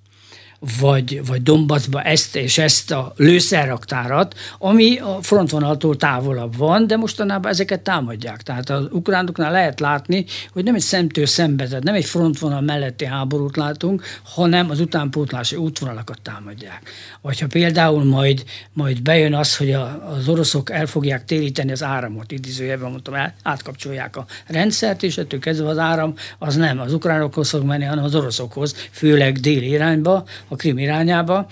[0.81, 7.51] vagy, vagy Dombaszba ezt és ezt a lőszerraktárat, ami a frontvonaltól távolabb van, de mostanában
[7.51, 8.43] ezeket támadják.
[8.43, 13.05] Tehát az ukránoknál lehet látni, hogy nem egy szemtől szembe, tehát nem egy frontvonal melletti
[13.05, 16.91] háborút látunk, hanem az utánpótlási útvonalakat támadják.
[17.21, 21.83] Vagy ha például majd, majd bejön az, hogy a, az oroszok el fogják téríteni az
[21.83, 26.93] áramot, idézőjelben mondtam, el, átkapcsolják a rendszert, és ettől kezdve az áram az nem az
[26.93, 31.47] ukránokhoz fog menni, hanem az oroszokhoz, főleg déli irányba, a Krim irányába,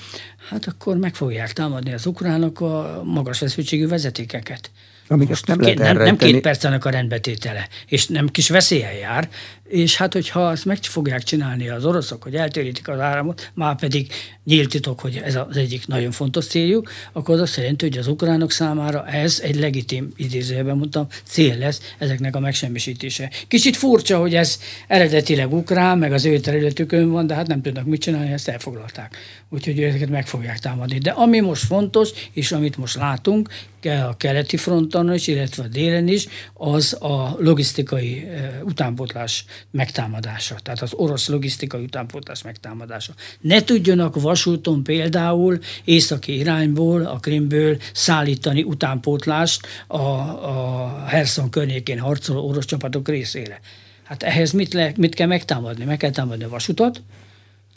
[0.51, 4.71] hát akkor meg fogják támadni az ukránok a magas feszültségű vezetékeket.
[5.09, 9.29] Amiket nem lehet nem, nem két percenek a rendbetétele, és nem kis veszélyen jár,
[9.69, 14.13] és hát hogyha azt meg fogják csinálni az oroszok, hogy eltérítik az áramot, már pedig
[14.45, 18.07] nyílt titok, hogy ez az egyik nagyon fontos céljuk, akkor az azt jelenti, hogy az
[18.07, 23.31] ukránok számára ez egy legitim, idézőjelben mondtam, cél lesz ezeknek a megsemmisítése.
[23.49, 27.85] Kicsit furcsa, hogy ez eredetileg ukrán, meg az ő területükön van, de hát nem tudnak
[27.85, 29.17] mit csinálni, ezt elfoglalták.
[29.51, 30.99] Úgyhogy ezeket meg fogják támadni.
[30.99, 33.49] De ami most fontos, és amit most látunk,
[33.83, 38.29] a keleti fronton is, illetve a délen is, az a logisztikai
[38.63, 43.13] utánpótlás megtámadása, tehát az orosz logisztikai utánpótlás megtámadása.
[43.41, 52.49] Ne tudjanak vasúton például északi irányból, a Krimből szállítani utánpótlást a, a Herson környékén harcoló
[52.49, 53.61] orosz csapatok részére.
[54.05, 55.85] Hát ehhez mit, le, mit kell megtámadni?
[55.85, 57.03] Meg kell támadni a vasutat,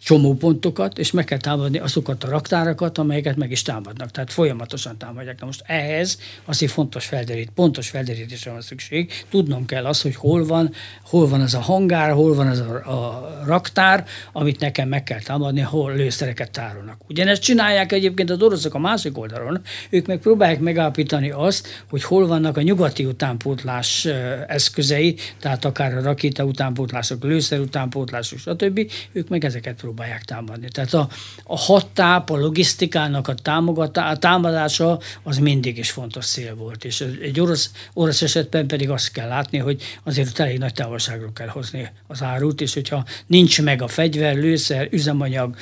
[0.03, 4.11] csomópontokat, és meg kell támadni azokat a raktárakat, amelyeket meg is támadnak.
[4.11, 5.39] Tehát folyamatosan támadják.
[5.39, 9.11] Na most ehhez azért fontos felderít, pontos felderítésre van szükség.
[9.29, 12.73] Tudnom kell az, hogy hol van, hol van az a hangár, hol van az a,
[12.73, 16.97] a raktár, amit nekem meg kell támadni, hol lőszereket tárolnak.
[17.09, 19.61] Ugyanezt csinálják egyébként az oroszok a másik oldalon.
[19.89, 24.05] Ők meg próbálják megállapítani azt, hogy hol vannak a nyugati utánpótlás
[24.47, 28.91] eszközei, tehát akár a rakéta utánpótlások, lőszer utánpótlások, stb.
[29.11, 30.67] Ők meg ezeket próbálják próbálják támadni.
[30.67, 31.09] Tehát a,
[31.43, 36.85] a hattáp, a logisztikának a, támogatá, a támadása az mindig is fontos cél volt.
[36.85, 41.47] És egy orosz, orosz esetben pedig azt kell látni, hogy azért elég nagy távolságról kell
[41.47, 45.55] hozni az árut, és hogyha nincs meg a fegyver, lőszer, üzemanyag,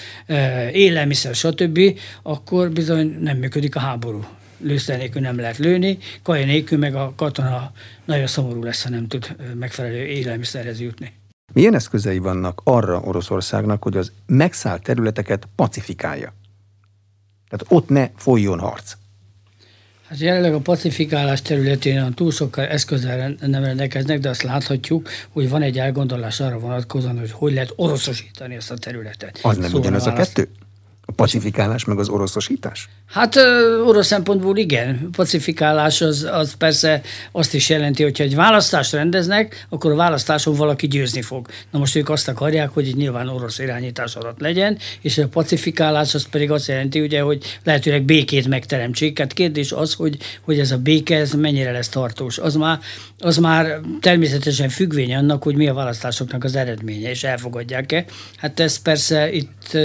[0.71, 1.79] élelmiszer, stb.,
[2.23, 4.25] akkor bizony nem működik a háború
[4.61, 7.71] lőszer nélkül nem lehet lőni, kaja nélkül meg a katona
[8.05, 11.13] nagyon szomorú lesz, ha nem tud megfelelő élelmiszerhez jutni.
[11.53, 16.33] Milyen eszközei vannak arra Oroszországnak, hogy az megszállt területeket pacifikálja?
[17.49, 18.93] Tehát ott ne folyjon harc.
[20.09, 25.49] Hát jelenleg a pacifikálás területén a túl sok eszközzel nem rendelkeznek, de azt láthatjuk, hogy
[25.49, 29.39] van egy elgondolás arra vonatkozóan, hogy hogy lehet oroszosítani ezt a területet.
[29.41, 30.49] Az nem szóval ugyanaz a kettő?
[31.19, 32.89] Pacifikálás meg az oroszosítás?
[33.09, 33.35] Hát
[33.85, 35.09] orosz szempontból igen.
[35.11, 37.01] Pacifikálás az, az persze
[37.31, 41.47] azt is jelenti, hogyha egy választást rendeznek, akkor a választáson valaki győzni fog.
[41.71, 46.27] Na most ők azt akarják, hogy nyilván orosz irányítás alatt legyen, és a pacifikálás az
[46.29, 49.19] pedig azt jelenti, ugye, hogy lehetőleg békét megteremtsék.
[49.19, 52.37] Hát kérdés az, hogy, hogy ez a béke ez mennyire lesz tartós.
[52.37, 52.79] Az már,
[53.19, 58.05] az már természetesen függvény annak, hogy mi a választásoknak az eredménye, és elfogadják-e.
[58.37, 59.77] Hát ez persze itt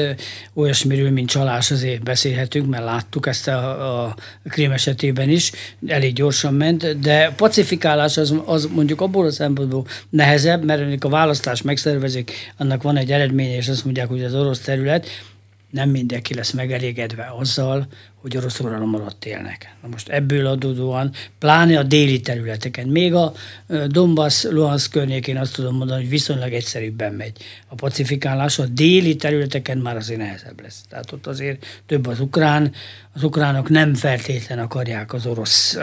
[0.54, 4.16] olyasmiről, mint csalás azért beszélhetünk, mert láttuk ezt a, a
[4.48, 5.52] krím esetében is,
[5.86, 11.62] elég gyorsan ment, de pacifikálás az, az mondjuk abból a szempontból nehezebb, mert a választás
[11.62, 15.06] megszervezik, annak van egy eredménye, és azt mondják, hogy az orosz terület,
[15.74, 19.74] nem mindenki lesz megelégedve azzal, hogy orosz uralom alatt élnek.
[19.82, 23.32] Na most ebből adódóan, pláne a déli területeken, még a
[23.86, 27.36] Donbass, Luhansk környékén azt tudom mondani, hogy viszonylag egyszerűbben megy.
[27.68, 30.84] A pacifikálás a déli területeken már azért nehezebb lesz.
[30.88, 32.72] Tehát ott azért több az ukrán,
[33.12, 35.82] az ukránok nem feltétlen akarják az orosz uh,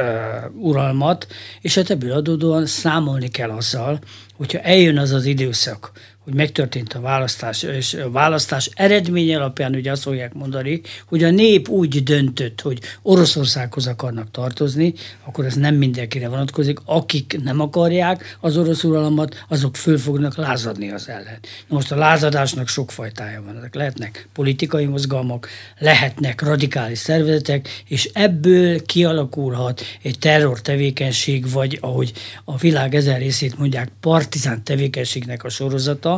[0.55, 1.27] uralmat,
[1.61, 3.99] és hát ebből adódóan számolni kell azzal,
[4.35, 5.91] hogyha eljön az az időszak,
[6.23, 11.29] hogy megtörtént a választás, és a választás eredmény alapján ugye azt fogják mondani, hogy a
[11.29, 16.79] nép úgy döntött, hogy Oroszországhoz akarnak tartozni, akkor ez nem mindenkire vonatkozik.
[16.85, 21.39] Akik nem akarják az orosz uralmat, azok föl fognak lázadni az ellen.
[21.67, 23.57] Most a lázadásnak sok fajtája van.
[23.57, 32.13] Ezek lehetnek politikai mozgalmak, lehetnek radikális szervezetek, és ebből kialakulhat egy terror tevékenység, vagy ahogy
[32.45, 36.10] a világ ezer részét mondják, partizán tevékenységnek a sorozata,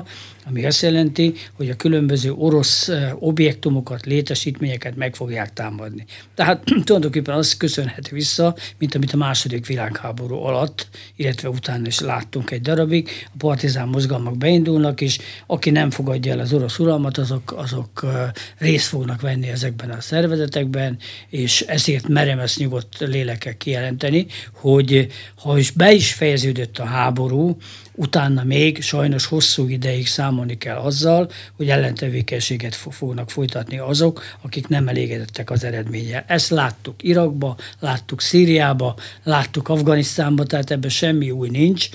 [0.46, 6.06] ami azt jelenti, hogy a különböző orosz eh, objektumokat, létesítményeket meg fogják támadni.
[6.36, 12.52] Tehát tulajdonképpen az köszönhet vissza, mint amit a második világháború alatt, illetve utána is láttunk
[12.52, 13.10] egy darabig.
[13.26, 18.32] A partizán mozgalmak beindulnak, és aki nem fogadja el az orosz uralmat, azok, azok eh,
[18.58, 20.98] részt fognak venni ezekben a szervezetekben,
[21.30, 27.58] és ezért merem ezt nyugodt lélekkel kijelenteni, hogy ha is be is fejeződött a háború,
[27.96, 34.88] utána még sajnos hosszú ideig számolni kell azzal, hogy ellentevékenységet fognak folytatni azok, akik nem
[34.88, 36.24] elégedettek az eredménnyel.
[36.28, 41.90] Ezt láttuk Irakba, láttuk Szíriába, láttuk Afganisztánba, tehát ebben semmi új nincs,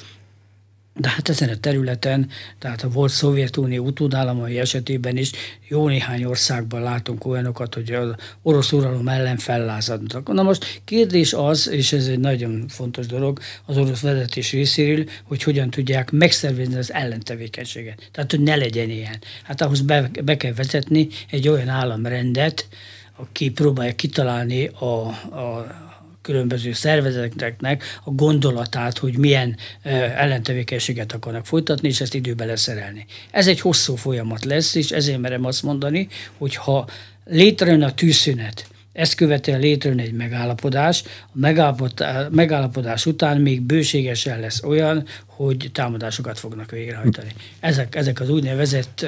[0.99, 5.31] de hát ezen a területen, tehát a volt Szovjetunió utódállamai esetében is
[5.69, 10.33] jó néhány országban látunk olyanokat, hogy az orosz uralom ellen fellázadnak.
[10.33, 15.43] Na most kérdés az, és ez egy nagyon fontos dolog az orosz vezetés részéről, hogy
[15.43, 18.09] hogyan tudják megszervezni az ellentevékenységet.
[18.13, 19.19] Tehát, hogy ne legyen ilyen.
[19.43, 22.67] Hát ahhoz be, be kell vezetni egy olyan államrendet,
[23.17, 25.67] aki próbálja kitalálni a, a
[26.29, 29.57] különböző szervezeteknek a gondolatát, hogy milyen
[30.17, 33.07] ellentevékenységet akarnak folytatni, és ezt időbe leszerelni.
[33.31, 36.89] Ez egy hosszú folyamat lesz, és ezért merem azt mondani, hogy ha
[37.25, 41.03] létrejön a tűzszünet, ezt követően létrejön egy megállapodás.
[41.33, 41.65] A
[42.31, 47.33] megállapodás után még bőségesen lesz olyan, hogy támadásokat fognak végrehajtani.
[47.61, 49.07] Ezek, ezek az úgynevezett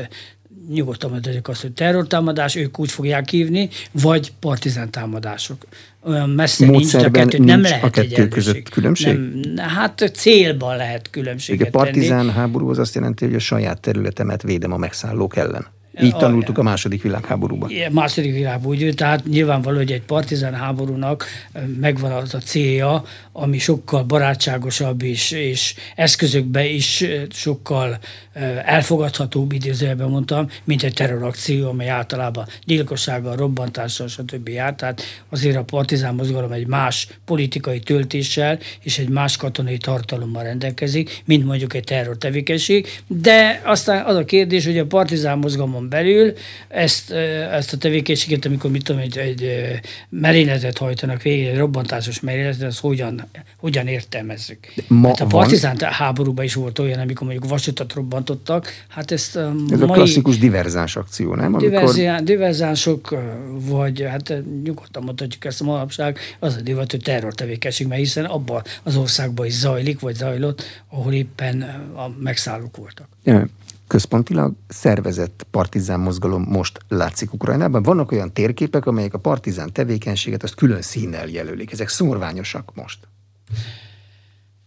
[0.69, 5.67] nyugodtan mondhatjuk azt, hogy terrortámadás, ők úgy fogják hívni, vagy partizán támadások.
[6.03, 9.19] Olyan messze nincs a kettő, nincs nem lehet a kettő között különbség?
[9.19, 12.33] Nem, hát célban lehet különbséget Igen, partizán tenni.
[12.33, 15.67] háború az azt jelenti, hogy a saját területemet védem a megszállók ellen.
[16.03, 17.71] Így tanultuk a második világháborúban.
[17.87, 21.25] A második világháború, tehát nyilvánvaló, hogy egy partizán háborúnak
[21.81, 27.99] megvan az a célja, ami sokkal barátságosabb és, és eszközökbe is sokkal
[28.65, 34.49] elfogadhatóbb, idézőjelben mondtam, mint egy terrorakció, amely általában gyilkossággal, robbantással, stb.
[34.49, 34.75] jár.
[34.75, 41.23] Tehát azért a partizán mozgalom egy más politikai töltéssel és egy más katonai tartalommal rendelkezik,
[41.25, 42.87] mint mondjuk egy terrortevékenység.
[43.07, 46.33] De aztán az a kérdés, hogy a partizán mozgalom belül
[46.69, 47.11] ezt,
[47.53, 49.51] ezt a tevékenységet, amikor mit tudom, egy, egy
[50.09, 54.59] merényletet hajtanak végig, egy robbantásos merényletet, az hogyan, hogyan értelmezzük.
[54.89, 55.91] Ma hát a partizán van.
[55.91, 60.39] háborúban is volt olyan, amikor mondjuk vasutat robbantottak, hát ezt a Ez mai, a klasszikus
[60.39, 61.55] diverzáns akció, nem?
[61.55, 61.95] Amikor...
[62.23, 63.17] Diverzánsok,
[63.51, 68.63] vagy hát nyugodtan mondhatjuk ezt a manapság, az a divat, hogy terrortevékenység, mert hiszen abban
[68.83, 71.63] az országban is zajlik, vagy zajlott, ahol éppen
[71.95, 73.09] a megszállók voltak.
[73.25, 73.47] Ja
[73.91, 77.83] központilag szervezett partizán mozgalom most látszik Ukrajnában.
[77.83, 81.73] Vannak olyan térképek, amelyek a partizán tevékenységet azt külön színnel jelölik.
[81.73, 82.99] Ezek szorványosak most.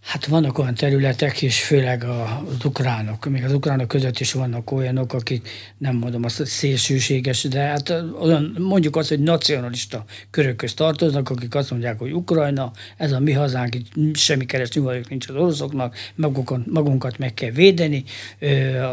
[0.04, 5.14] Hát vannak olyan területek, és főleg az ukránok, még az ukránok között is vannak olyanok,
[5.14, 10.76] akik nem mondom azt, hogy szélsőséges, de hát olyan, mondjuk azt, hogy nacionalista körök közt
[10.76, 15.30] tartoznak, akik azt mondják, hogy Ukrajna, ez a mi hazánk, itt semmi keresni vagyok nincs
[15.30, 18.04] az oroszoknak, magunkat, magunkat meg kell védeni,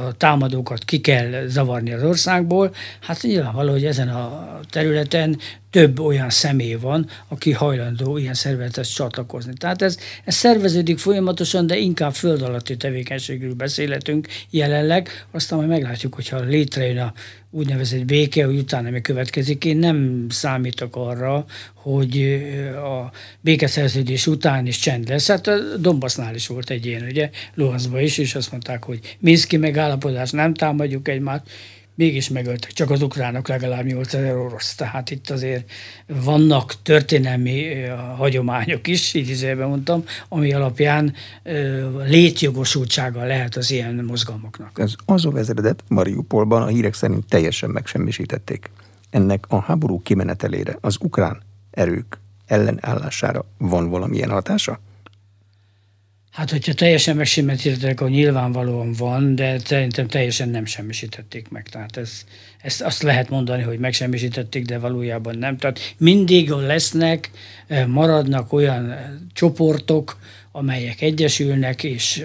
[0.07, 2.75] a támadókat ki kell zavarni az országból.
[3.01, 5.39] Hát nyilvánvaló, hogy ezen a területen
[5.71, 9.53] több olyan személy van, aki hajlandó ilyen szervezethez csatlakozni.
[9.53, 16.15] Tehát ez, ez szerveződik folyamatosan, de inkább föld alatti tevékenységről beszélhetünk jelenleg, aztán majd meglátjuk,
[16.15, 17.13] hogyha létrejön a
[17.51, 19.65] úgynevezett béke, hogy utána mi következik.
[19.65, 22.43] Én nem számítok arra, hogy
[22.77, 25.29] a békeszerződés után is csend lesz.
[25.29, 29.57] Hát a Dombasznál is volt egy ilyen, ugye, Luhanszban is, és azt mondták, hogy Minszki
[29.57, 31.43] megállapodás, nem támadjuk egymást,
[32.01, 34.75] mégis megöltek csak az ukránok legalább 8000 orosz.
[34.75, 35.71] Tehát itt azért
[36.07, 37.85] vannak történelmi
[38.17, 41.15] hagyományok is, idézőben mondtam, ami alapján
[42.05, 44.79] létjogosultsága lehet az ilyen mozgalmaknak.
[44.79, 48.71] Az Azov ezredet Mariupolban a hírek szerint teljesen megsemmisítették.
[49.11, 54.81] Ennek a háború kimenetelére, az ukrán erők ellenállására van valamilyen hatása?
[56.31, 61.69] Hát, hogyha teljesen megsemmisítettek, akkor nyilvánvalóan van, de szerintem teljesen nem semmisítették meg.
[61.69, 62.25] Tehát ez,
[62.63, 65.57] ezt azt lehet mondani, hogy megsemmisítették, de valójában nem.
[65.57, 67.31] Tehát mindig lesznek,
[67.67, 70.19] eh, maradnak olyan eh, csoportok,
[70.53, 72.25] amelyek egyesülnek, és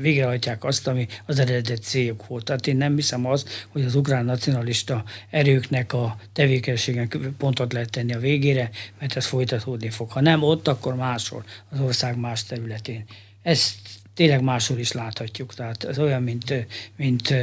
[0.00, 2.44] végrehajtják azt, ami az eredet céljuk volt.
[2.44, 8.14] Tehát én nem hiszem az, hogy az ukrán nacionalista erőknek a tevékenységen pontot lehet tenni
[8.14, 10.10] a végére, mert ez folytatódni fog.
[10.10, 13.04] Ha nem ott, akkor máshol, az ország más területén.
[13.42, 13.74] Ezt
[14.14, 15.54] tényleg máshol is láthatjuk.
[15.54, 17.34] Tehát ez olyan, mint, mint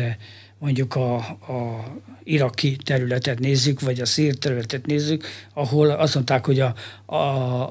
[0.65, 1.83] mondjuk a, a
[2.23, 6.73] iraki területet nézzük, vagy a szír területet nézzük, ahol azt mondták, hogy a,
[7.05, 7.15] a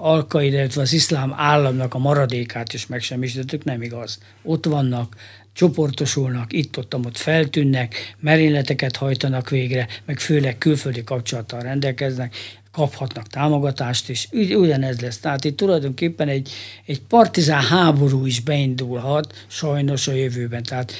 [0.04, 4.18] Al-Qaida, illetve az iszlám államnak a maradékát is megsemmisítettük, nem igaz.
[4.42, 5.16] Ott vannak,
[5.52, 12.34] csoportosulnak, itt-ott ott feltűnnek, merényleteket hajtanak végre, meg főleg külföldi kapcsolattal rendelkeznek,
[12.74, 15.18] kaphatnak támogatást, és ugyanez lesz.
[15.18, 16.50] Tehát itt tulajdonképpen egy,
[16.86, 20.62] egy partizán háború is beindulhat sajnos a jövőben.
[20.62, 20.92] Tehát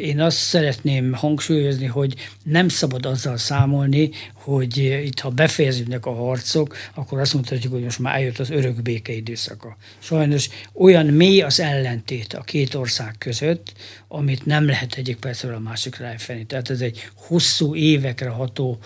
[0.00, 6.76] én azt szeretném hangsúlyozni, hogy nem szabad azzal számolni, hogy itt ha befejeződnek a harcok,
[6.94, 9.76] akkor azt mondhatjuk, hogy most már eljött az örök béke időszaka.
[9.98, 13.72] Sajnos olyan mély az ellentét a két ország között,
[14.08, 16.44] amit nem lehet egyik percről a másikra elfenni.
[16.46, 18.78] Tehát ez egy hosszú évekre ható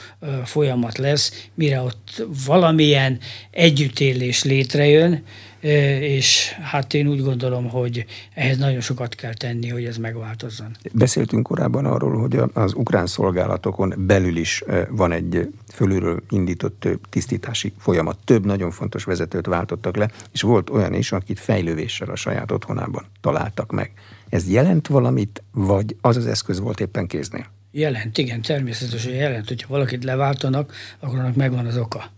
[0.45, 3.19] folyamat lesz, mire ott valamilyen
[3.51, 5.25] együttélés létrejön,
[5.61, 10.77] és hát én úgy gondolom, hogy ehhez nagyon sokat kell tenni, hogy ez megváltozzon.
[10.93, 18.19] Beszéltünk korábban arról, hogy az ukrán szolgálatokon belül is van egy fölülről indított tisztítási folyamat.
[18.25, 23.05] Több nagyon fontos vezetőt váltottak le, és volt olyan is, akit fejlővéssel a saját otthonában
[23.21, 23.93] találtak meg.
[24.29, 27.47] Ez jelent valamit, vagy az az eszköz volt éppen kéznél?
[27.71, 29.49] Jelent, igen, természetesen jelent.
[29.49, 32.11] Hogyha valakit leváltanak, akkor annak megvan az oka.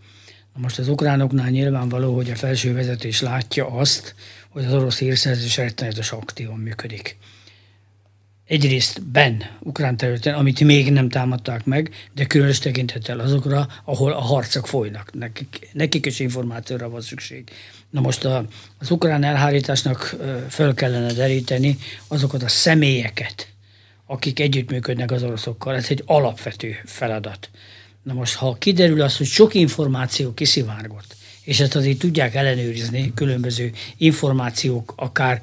[0.57, 4.15] Most az ukránoknál nyilvánvaló, hogy a felső vezetés látja azt,
[4.49, 7.19] hogy az orosz hírszerzés rettenetes aktívan működik
[8.51, 14.21] egyrészt ben ukrán területen, amit még nem támadták meg, de különös tekintettel azokra, ahol a
[14.21, 15.13] harcok folynak.
[15.13, 17.51] Nekik, nekik is információra van szükség.
[17.91, 18.45] Na most a,
[18.79, 20.17] az ukrán elhárításnak
[20.49, 23.49] föl kellene deríteni azokat a személyeket,
[24.07, 25.75] akik együttműködnek az oroszokkal.
[25.75, 27.51] Ez egy alapvető feladat.
[28.03, 33.73] Na most, ha kiderül az, hogy sok információ kiszivárgott, és ezt azért tudják ellenőrizni különböző
[33.97, 35.41] információk, akár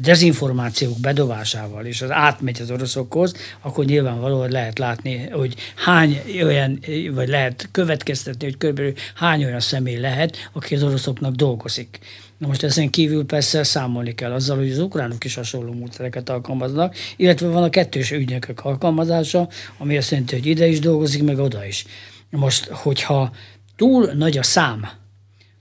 [0.00, 6.78] dezinformációk bedobásával, és az átmegy az oroszokhoz, akkor nyilvánvalóan lehet látni, hogy hány olyan,
[7.12, 8.98] vagy lehet következtetni, hogy kb.
[9.14, 11.98] hány olyan személy lehet, aki az oroszoknak dolgozik.
[12.42, 16.96] Na most ezen kívül persze számolni kell azzal, hogy az ukránok is hasonló módszereket alkalmaznak,
[17.16, 21.66] illetve van a kettős ügynökök alkalmazása, ami azt jelenti, hogy ide is dolgozik, meg oda
[21.66, 21.86] is.
[22.30, 23.32] Most, hogyha
[23.76, 24.88] túl nagy a szám,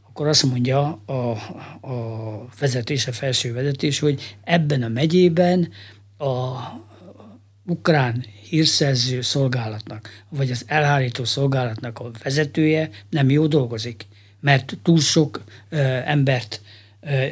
[0.08, 5.70] akkor azt mondja a, a vezetés, a felső vezetés, hogy ebben a megyében
[6.18, 6.58] a
[7.66, 14.06] ukrán hírszerző szolgálatnak, vagy az elhárító szolgálatnak a vezetője nem jó dolgozik,
[14.42, 16.62] mert túl sok ö, embert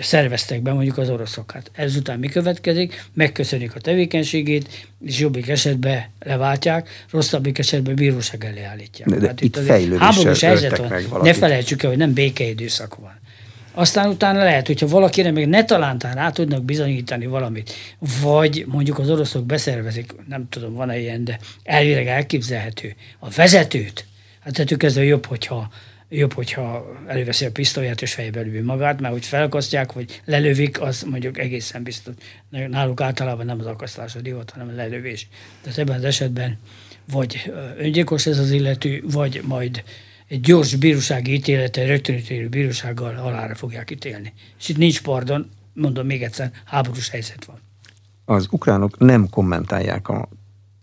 [0.01, 1.71] szerveztek be mondjuk az oroszokat.
[1.73, 3.05] Ezután mi következik?
[3.13, 9.09] Megköszönik a tevékenységét, és jobbik esetben leváltják, rosszabbik esetben bíróság elé állítják.
[9.09, 11.21] De, de hát itt, itt háborús helyzet van.
[11.21, 13.19] Ne felejtsük el, hogy nem békeidőszak van.
[13.73, 17.73] Aztán utána lehet, hogyha valakire még ne talántán rá tudnak bizonyítani valamit,
[18.21, 24.05] vagy mondjuk az oroszok beszervezik, nem tudom, van-e ilyen, de elvileg elképzelhető, a vezetőt,
[24.39, 25.69] hát tettük ezzel jobb, hogyha
[26.09, 31.03] jobb, hogyha előveszi a pisztolyát és fejbe lővi magát, mert hogy felakasztják, vagy lelövik, az
[31.03, 32.13] mondjuk egészen biztos.
[32.49, 35.27] Náluk általában nem az akasztás a divat, hanem a lelövés.
[35.61, 36.57] Tehát ebben az esetben
[37.11, 39.83] vagy öngyilkos ez az illető, vagy majd
[40.27, 44.33] egy gyors bírósági ítélete, rögtönítélő bírósággal halára fogják ítélni.
[44.59, 47.59] És itt nincs pardon, mondom még egyszer, háborús helyzet van.
[48.25, 50.29] Az ukránok nem kommentálják a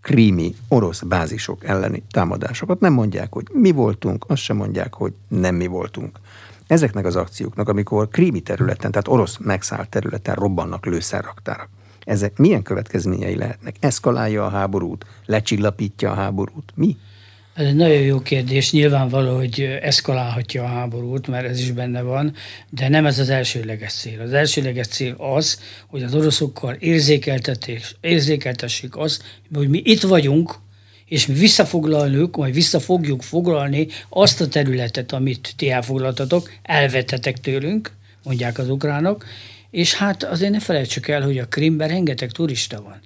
[0.06, 2.80] krími orosz bázisok elleni támadásokat.
[2.80, 6.18] Nem mondják, hogy mi voltunk, azt sem mondják, hogy nem mi voltunk.
[6.66, 11.68] Ezeknek az akcióknak, amikor krími területen, tehát orosz megszállt területen robbannak lőszerraktárak,
[12.04, 13.76] ezek milyen következményei lehetnek?
[13.80, 16.72] Eszkalálja a háborút, lecsillapítja a háborút?
[16.74, 16.96] Mi?
[17.56, 18.72] Ez egy nagyon jó kérdés.
[18.72, 22.34] Nyilvánvaló, hogy eszkalálhatja a háborút, mert ez is benne van,
[22.70, 24.20] de nem ez az elsőleges cél.
[24.20, 26.76] Az elsőleges cél az, hogy az oroszokkal
[28.00, 29.22] érzékeltessék azt,
[29.54, 30.54] hogy mi itt vagyunk,
[31.06, 37.92] és mi visszafoglaljuk, vagy vissza fogjuk foglalni azt a területet, amit ti elfoglaltatok, elvetetek tőlünk,
[38.22, 39.24] mondják az ukránok,
[39.70, 43.00] és hát azért ne felejtsük el, hogy a Krimben rengeteg turista van.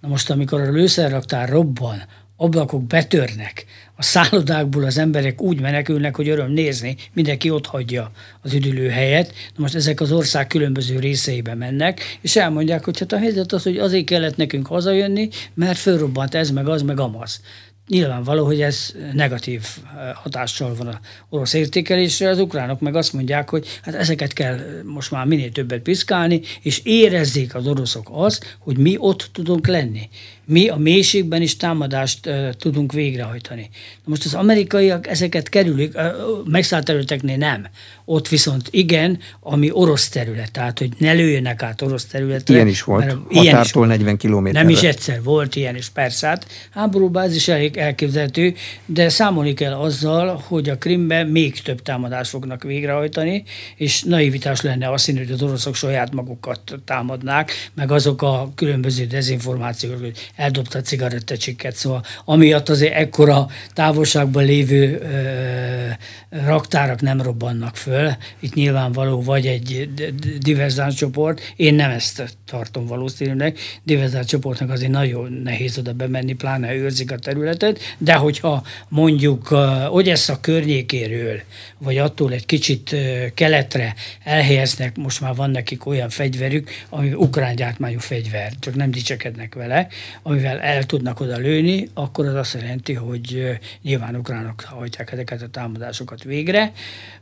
[0.00, 2.02] Na most, amikor a lőszerraktár robban,
[2.42, 3.64] ablakok betörnek,
[3.96, 9.28] a szállodákból az emberek úgy menekülnek, hogy öröm nézni, mindenki ott hagyja az üdülőhelyet.
[9.28, 13.62] Na most ezek az ország különböző részeibe mennek, és elmondják, hogy hát a helyzet az,
[13.62, 17.40] hogy azért kellett nekünk hazajönni, mert fölrobbant ez, meg az, meg amaz
[17.88, 19.66] nyilvánvaló, hogy ez negatív
[19.96, 24.58] eh, hatással van a orosz értékelésre, az ukránok meg azt mondják, hogy hát ezeket kell
[24.84, 30.08] most már minél többet piszkálni, és érezzék az oroszok azt, hogy mi ott tudunk lenni.
[30.44, 33.70] Mi a mélységben is támadást uh, tudunk végrehajtani.
[33.72, 36.04] Na most az amerikaiak ezeket kerülik, uh,
[36.44, 37.66] megszállt területeknél nem.
[38.04, 42.54] Ott viszont igen, ami orosz terület, tehát hogy ne lőjenek át orosz területre.
[42.54, 44.64] Ilyen is volt, ilyen határtól is 40 kilométerre.
[44.64, 48.54] Nem is egyszer volt ilyen, és persze, hát háborúban ez is elég elképzelhető,
[48.86, 53.44] de számolni kell azzal, hogy a Krimben még több támadást fognak végrehajtani,
[53.76, 59.04] és naivitás lenne azt hinni, hogy az oroszok saját magukat támadnák, meg azok a különböző
[59.04, 67.76] dezinformációk, hogy eldobta a cigarettacsikket, szóval amiatt azért ekkora távolságban lévő ö, raktárak nem robbannak
[67.76, 68.10] föl.
[68.40, 69.90] Itt nyilvánvaló vagy egy
[70.38, 76.74] diverzáns csoport, én nem ezt tartom valószínűleg, diverzáns csoportnak azért nagyon nehéz oda bemenni, pláne
[76.74, 79.56] őrzik a területet, de hogyha mondjuk
[79.90, 81.40] Odessa környékéről,
[81.78, 82.96] vagy attól egy kicsit
[83.34, 89.54] keletre elhelyeznek, most már van nekik olyan fegyverük, ami ukrán gyártmányú fegyver, csak nem dicsekednek
[89.54, 89.88] vele,
[90.22, 95.48] amivel el tudnak oda lőni, akkor az azt jelenti, hogy nyilván ukránok hajtják ezeket a
[95.48, 96.72] támadásokat végre,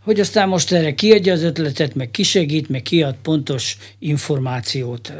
[0.00, 5.12] hogy aztán most erre kiadja az ötletet, meg kisegít, meg kiad pontos információt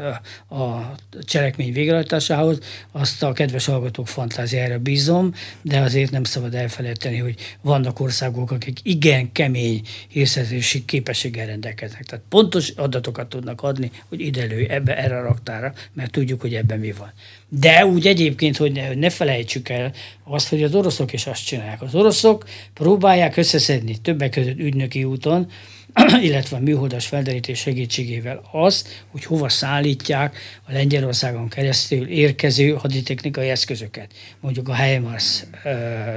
[0.49, 2.59] a cselekmény végrehajtásához,
[2.91, 8.79] azt a kedves hallgatók fantáziára bízom, de azért nem szabad elfelejteni, hogy vannak országok, akik
[8.83, 12.03] igen kemény hírszerzési képességgel rendelkeznek.
[12.03, 16.53] Tehát pontos adatokat tudnak adni, hogy ide lő ebbe, erre a raktára, mert tudjuk, hogy
[16.53, 17.11] ebben mi van.
[17.59, 19.91] De úgy egyébként, hogy ne, ne felejtsük el
[20.23, 21.81] azt, hogy az oroszok is azt csinálják.
[21.81, 25.47] Az oroszok próbálják összeszedni többek között ügynöki úton
[26.27, 30.37] illetve a műholdas felderítés segítségével az, hogy hova szállítják
[30.67, 35.43] a Lengyelországon keresztül érkező haditechnikai eszközöket, mondjuk a HIMARS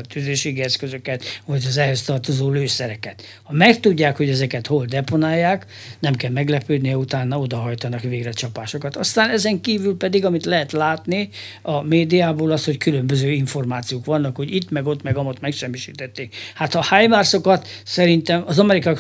[0.09, 3.23] tüzérségi eszközöket, vagy az ehhez tartozó lőszereket.
[3.43, 5.67] Ha megtudják, hogy ezeket hol deponálják,
[5.99, 8.97] nem kell meglepődni, utána odahajtanak végre csapásokat.
[8.97, 11.29] Aztán ezen kívül pedig, amit lehet látni
[11.63, 16.35] a médiából, az, hogy különböző információk vannak, hogy itt, meg ott, meg amott megsemmisítették.
[16.55, 18.99] Hát a HIMARS-okat szerintem az amerikaiak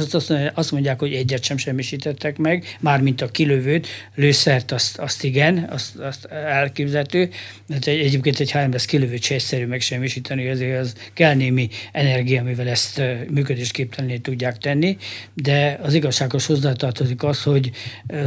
[0.54, 5.68] azt, azt mondják, hogy egyet sem semmisítettek meg, mármint a kilövőt, lőszert azt, azt igen,
[5.70, 7.30] azt, azt elképzelhető.
[7.68, 12.68] Hát egy, egyébként egy HMS kilövőt se egyszerű megsemmisíteni, azért az kell némi energia, amivel
[12.68, 14.96] ezt működésképtelenné tudják tenni,
[15.34, 17.70] de az igazságos hozzátartozik az, hogy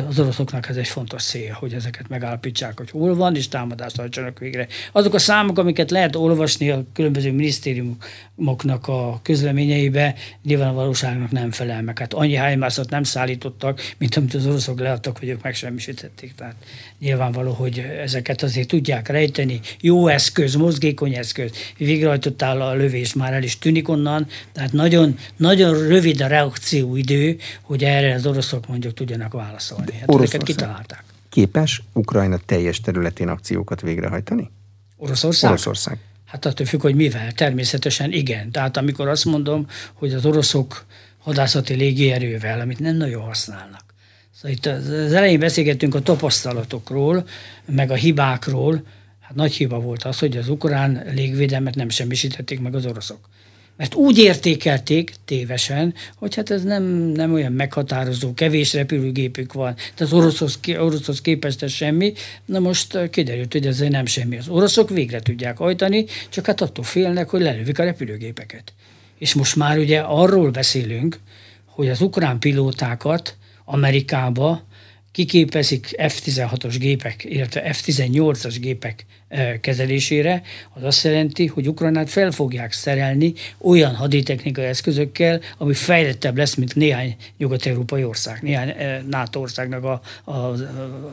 [0.10, 4.40] az oroszoknak ez egy fontos cél, hogy ezeket megállapítsák, hogy hol van, és támadást hajtsanak
[4.40, 4.68] végre.
[4.92, 11.52] Azok a számok, amiket lehet olvasni a különböző minisztériumoknak a közleményeibe, nyilván a valóságnak nem
[11.52, 12.00] felel meg.
[12.00, 16.36] Hát annyi HIMARS-ot nem szállítottak, mint amit az oroszok leadtak, hogy ők megsemmisítették.
[16.36, 16.56] Tehát
[17.00, 19.60] nyilvánvaló, hogy ezeket azért tudják rejteni.
[19.82, 21.52] Jó eszköz, mozgékony eszköz.
[21.78, 24.28] Végrehajtottál a lövés, már el is tűnik onnan.
[24.52, 29.94] Tehát nagyon, nagyon rövid a reakcióidő, hogy erre az oroszok mondjuk tudjanak válaszolni.
[30.00, 31.04] Hát ezeket kitalálták.
[31.30, 34.52] Képes Ukrajna teljes területén akciókat végrehajtani?
[34.98, 35.50] Oroszország?
[35.50, 35.98] Oroszország.
[36.26, 37.32] Hát attól függ, hogy mivel.
[37.32, 38.52] Természetesen igen.
[38.52, 40.86] Tehát amikor azt mondom, hogy az oroszok
[41.28, 43.84] hadászati légierővel, amit nem nagyon használnak.
[44.34, 47.28] Szóval itt az elején beszélgettünk a tapasztalatokról,
[47.66, 48.84] meg a hibákról.
[49.20, 53.30] Hát nagy hiba volt az, hogy az ukrán légvédelmet nem semmisítették meg az oroszok.
[53.78, 60.00] Mert úgy értékelték tévesen, hogy hát ez nem, nem olyan meghatározó, kevés repülőgépük van, tehát
[60.00, 62.14] az oroszhoz, oroszhoz képest ez semmi.
[62.46, 64.38] Na most kiderült, hogy ez nem semmi.
[64.38, 68.74] Az oroszok végre tudják hajtani, csak hát attól félnek, hogy lelövik a repülőgépeket.
[69.18, 71.20] És most már ugye arról beszélünk,
[71.66, 74.62] hogy az ukrán pilótákat Amerikába
[75.12, 79.06] kiképezik F-16-os gépek, illetve F-18-as gépek
[79.62, 80.42] kezelésére,
[80.74, 86.76] az azt jelenti, hogy Ukrajnát fel fogják szerelni olyan haditechnikai eszközökkel, ami fejlettebb lesz, mint
[86.76, 88.74] néhány nyugat-európai ország, néhány
[89.10, 90.58] NATO országnak a, a, a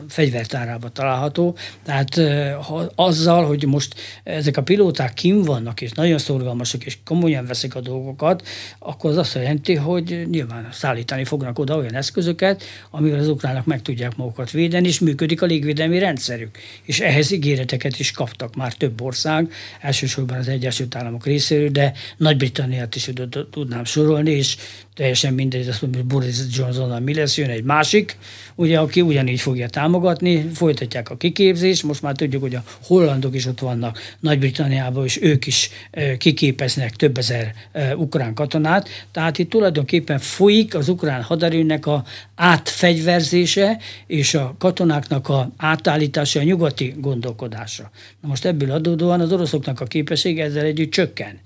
[0.09, 1.55] fegyvertárában található.
[1.83, 2.15] Tehát
[2.61, 7.75] ha, azzal, hogy most ezek a pilóták kim vannak, és nagyon szorgalmasak, és komolyan veszik
[7.75, 8.47] a dolgokat,
[8.79, 13.81] akkor az azt jelenti, hogy nyilván szállítani fognak oda olyan eszközöket, amivel az ukránok meg
[13.81, 16.57] tudják magukat védeni, és működik a légvédelmi rendszerük.
[16.83, 19.51] És ehhez ígéreteket is is kaptak már több ország,
[19.81, 23.09] elsősorban az Egyesült Államok részéről, de Nagy-Britanniát is
[23.51, 24.57] tudnám sorolni, és
[24.93, 28.17] teljesen mindegy, azt mondom, hogy Boris Johnsonnal mi lesz, jön egy másik,
[28.55, 33.45] ugye, aki ugyanígy fogja támogatni, folytatják a kiképzést, most már tudjuk, hogy a hollandok is
[33.45, 35.69] ott vannak Nagy-Britanniában, és ők is
[36.17, 37.53] kiképeznek több ezer
[37.95, 42.03] ukrán katonát, tehát itt tulajdonképpen folyik az ukrán haderőnek a
[42.35, 43.77] átfegyverzése
[44.07, 47.91] és a katonáknak a átállítása a nyugati gondolkodásra.
[48.21, 51.39] Na most ebből adódóan az oroszoknak a képessége ezzel együtt csökken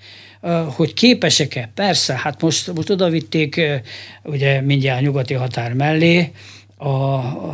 [0.76, 1.70] hogy képesek-e?
[1.74, 3.62] Persze, hát most, most odavitték
[4.24, 6.32] ugye mindjárt nyugati határ mellé
[6.78, 6.88] a,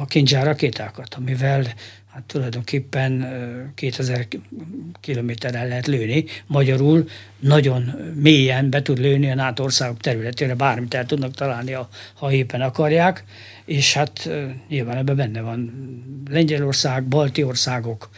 [0.02, 1.64] a kincsár rakétákat, amivel
[2.14, 3.28] hát tulajdonképpen
[3.76, 4.28] 2000
[5.02, 6.26] kilométerrel lehet lőni.
[6.46, 7.08] Magyarul
[7.40, 11.78] nagyon mélyen be tud lőni a NATO országok területére, bármit el tudnak találni,
[12.14, 13.24] ha éppen akarják,
[13.66, 14.30] és hát
[14.68, 15.74] nyilván ebben benne van
[16.30, 18.10] Lengyelország, balti országok,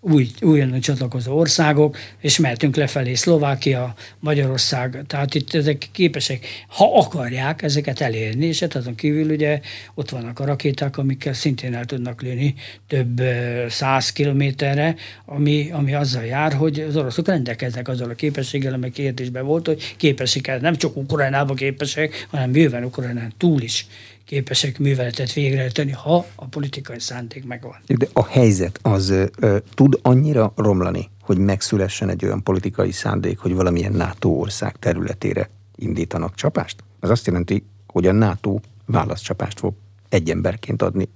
[0.00, 7.62] új, újonnan csatlakozó országok, és mehetünk lefelé Szlovákia, Magyarország, tehát itt ezek képesek, ha akarják
[7.62, 9.60] ezeket elérni, és hát azon kívül ugye
[9.94, 12.54] ott vannak a rakéták, amikkel szintén el tudnak lőni
[12.86, 13.22] több
[13.68, 14.94] száz kilométerre,
[15.24, 19.94] ami, ami azzal jár, hogy az oroszok rendelkeznek azzal a képességgel, amely kérdésben volt, hogy
[19.96, 23.86] képesek, nem csak Ukrajnában képesek, hanem bőven Ukrajnán túl is
[24.30, 27.76] képesek műveletet végrehajtani, ha a politikai szándék megvan.
[27.86, 33.54] De a helyzet az ö, tud annyira romlani, hogy megszülessen egy olyan politikai szándék, hogy
[33.54, 36.84] valamilyen NATO ország területére indítanak csapást?
[37.00, 39.74] Az azt jelenti, hogy a NATO válaszcsapást fog
[40.08, 41.08] egy emberként adni.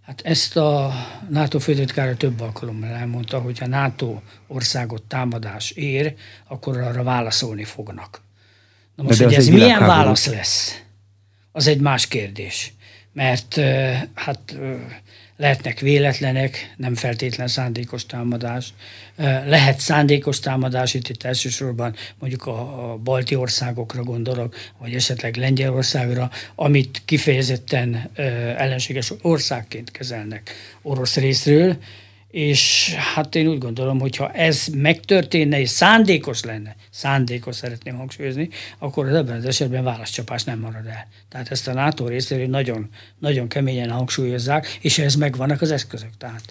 [0.00, 0.92] Hát ezt a
[1.28, 6.14] NATO főtitkára több alkalommal elmondta, hogy ha NATO országot támadás ér,
[6.48, 8.20] akkor arra válaszolni fognak.
[8.94, 10.82] Na most, de hogy ez milyen válasz lesz?
[11.52, 12.72] Az egy más kérdés.
[13.12, 13.60] Mert
[14.14, 14.56] hát
[15.40, 18.74] lehetnek véletlenek, nem feltétlen szándékos támadás.
[19.46, 27.02] Lehet szándékos támadás, itt, itt elsősorban mondjuk a, balti országokra gondolok, vagy esetleg Lengyelországra, amit
[27.04, 28.10] kifejezetten
[28.56, 30.50] ellenséges országként kezelnek
[30.82, 31.76] orosz részről,
[32.30, 38.48] és hát én úgy gondolom, hogy ha ez megtörténne, és szándékos lenne, szándékos szeretném hangsúlyozni,
[38.78, 41.08] akkor az ebben az esetben válaszcsapás nem marad el.
[41.28, 46.16] Tehát ezt a NATO részéről nagyon, nagyon keményen hangsúlyozzák, és ez megvannak az eszközök.
[46.18, 46.42] Tehát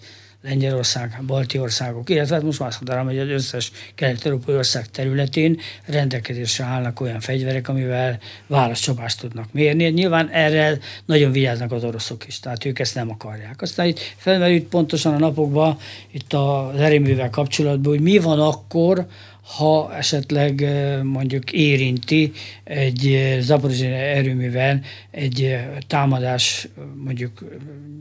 [0.42, 5.60] Lengyelország, balti országok, illetve hát most már azt mondanám, hogy az összes kelet-európai ország területén
[5.86, 9.84] rendelkezésre állnak olyan fegyverek, amivel válaszcsapást tudnak mérni.
[9.84, 13.62] Nyilván erre nagyon vigyáznak az oroszok is, tehát ők ezt nem akarják.
[13.62, 15.78] Aztán itt felmerült pontosan a napokban
[16.10, 19.06] itt az erőművel kapcsolatban, hogy mi van akkor,
[19.42, 20.66] ha esetleg
[21.02, 22.32] mondjuk érinti
[22.64, 24.80] egy zaporizsi erőművel
[25.10, 27.44] egy támadás mondjuk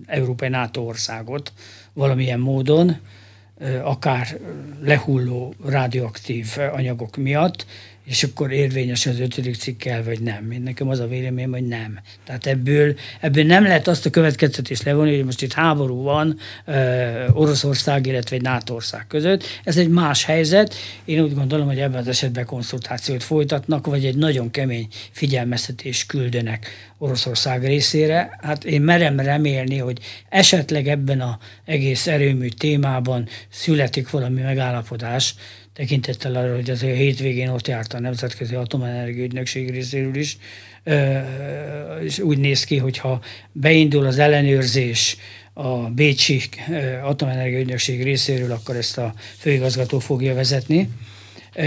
[0.06, 1.54] európai NATO országot,
[1.94, 2.98] valamilyen módon,
[3.84, 4.38] akár
[4.82, 7.66] lehulló radioaktív anyagok miatt,
[8.10, 10.52] és akkor érvényes az ötödik cikkel, vagy nem.
[10.52, 12.00] Én nekem az a véleményem, hogy nem.
[12.26, 16.38] Tehát ebből, ebből nem lehet azt a következtetést levonni, hogy most itt háború van
[16.68, 16.76] uh,
[17.34, 19.44] Oroszország, illetve egy NATO ország között.
[19.64, 20.76] Ez egy más helyzet.
[21.06, 26.68] Én úgy gondolom, hogy ebben az esetben konszultációt folytatnak, vagy egy nagyon kemény figyelmeztetést küldenek
[26.98, 28.38] Oroszország részére.
[28.42, 30.00] Hát én merem remélni, hogy
[30.30, 31.36] esetleg ebben az
[31.66, 35.36] egész erőmű témában születik valami megállapodás,
[35.80, 40.38] tekintettel arra, hogy az a hétvégén ott járt a Nemzetközi Atomenergia Ügynökség részéről is,
[42.04, 43.22] és úgy néz ki, hogyha
[43.52, 45.18] beindul az ellenőrzés
[45.54, 46.42] a Bécsi
[47.04, 50.90] Atomenergia Ügynökség részéről, akkor ezt a főigazgató fogja vezetni.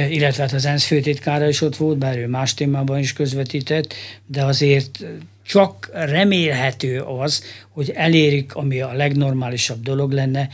[0.08, 3.94] Illetve hát az ENSZ főtitkára is ott volt, bár ő más témában is közvetített,
[4.26, 5.04] de azért
[5.46, 10.48] csak remélhető az, hogy elérik, ami a legnormálisabb dolog lenne,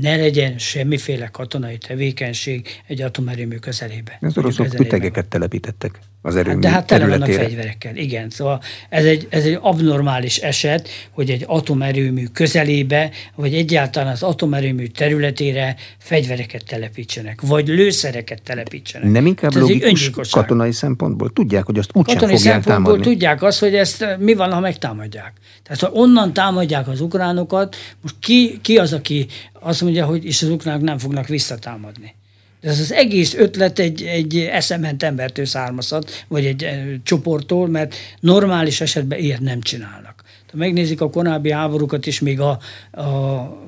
[0.00, 4.18] ne legyen semmiféle katonai tevékenység egy atomerőmű közelébe.
[4.20, 8.30] Az oroszok ütegeket telepítettek az erőmű hát, De hát tele vannak fegyverekkel, igen.
[8.30, 14.86] Szóval ez egy, ez egy abnormális eset, hogy egy atomerőmű közelébe, vagy egyáltalán az atomerőmű
[14.86, 19.10] területére fegyvereket telepítsenek, vagy lőszereket telepítsenek.
[19.10, 21.32] Nem inkább ez logikus katonai szempontból?
[21.32, 23.12] Tudják, hogy azt úgysem katonai fogják szempontból támadni.
[23.12, 25.32] tudják azt, hogy ezt mi van, ha megtámadják.
[25.62, 30.42] Tehát ha onnan támadják az ukránokat, most ki, ki az, aki azt mondja, hogy és
[30.42, 32.14] az ukránok nem fognak visszatámadni.
[32.60, 38.80] Ez az egész ötlet egy, egy eszement embertől származhat, vagy egy e, csoporttól, mert normális
[38.80, 40.22] esetben ilyet nem csinálnak.
[40.50, 42.58] Ha megnézik a korábbi háborúkat is, még a,
[42.90, 43.66] a, a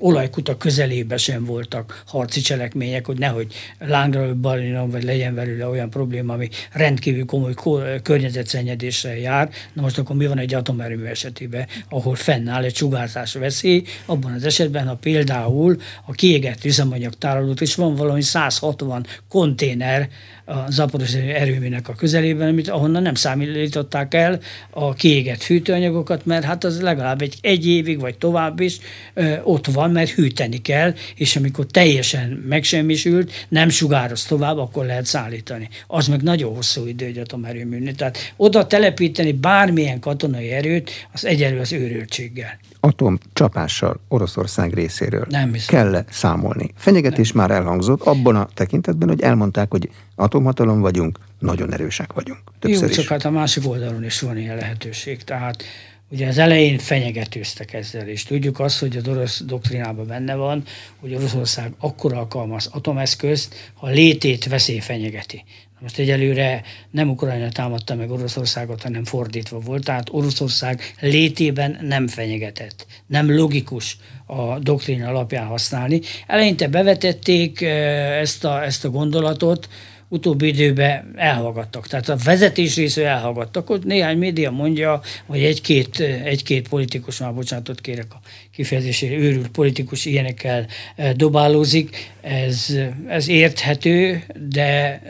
[0.00, 6.32] olajkuta közelébe sem voltak harci cselekmények, hogy nehogy lángra balinom, vagy legyen belőle olyan probléma,
[6.32, 7.54] ami rendkívül komoly
[8.02, 9.50] környezetszennyedéssel jár.
[9.72, 14.44] Na most akkor mi van egy atomerőmű esetében, ahol fennáll egy sugárzás veszély, abban az
[14.44, 15.76] esetben, ha például
[16.06, 20.08] a kiégett üzemanyag tárolót, és van valami 160 konténer
[20.50, 24.40] a Zaporos erőműnek a közelében, amit ahonnan nem számították el
[24.70, 28.78] a kiégett fűtőanyagokat, mert hát az legalább egy, egy évig vagy tovább is
[29.14, 35.06] ö, ott van, mert hűteni kell, és amikor teljesen megsemmisült, nem sugároz tovább, akkor lehet
[35.06, 35.68] szállítani.
[35.86, 37.94] Az meg nagyon hosszú idő egy atomerőműnél.
[37.94, 45.94] Tehát oda telepíteni bármilyen katonai erőt, az egyelő az őrültséggel atomcsapással Oroszország részéről nem kell
[45.94, 46.70] -e számolni.
[46.76, 47.46] Fenyegetés nem.
[47.46, 52.40] már elhangzott abban a tekintetben, hogy elmondták, hogy atomhatalom vagyunk, nagyon erősek vagyunk.
[52.58, 53.08] Többször Jó, csak is.
[53.08, 55.24] hát a másik oldalon is van ilyen lehetőség.
[55.24, 55.62] Tehát
[56.10, 60.62] ugye az elején fenyegetőztek ezzel, és tudjuk azt, hogy az orosz doktrinában benne van,
[61.00, 65.44] hogy Oroszország akkor alkalmaz atomeszközt, ha létét veszély fenyegeti.
[65.80, 72.86] Most egyelőre nem Ukrajna támadta meg Oroszországot, hanem fordítva volt, tehát Oroszország létében nem fenyegetett.
[73.06, 73.96] Nem logikus
[74.26, 76.00] a doktrín alapján használni.
[76.26, 79.68] Eleinte bevetették eh, ezt a, ezt a gondolatot,
[80.12, 81.86] utóbbi időben elhallgattak.
[81.86, 83.70] Tehát a vezetés részű elhallgattak.
[83.70, 88.20] Ott néhány média mondja, hogy egy-két, egy-két politikus, már bocsánatot kérek a
[88.52, 92.12] kifejezésére, őrült politikus ilyenekkel eh, dobálózik.
[92.20, 92.76] Ez,
[93.08, 95.00] ez érthető, de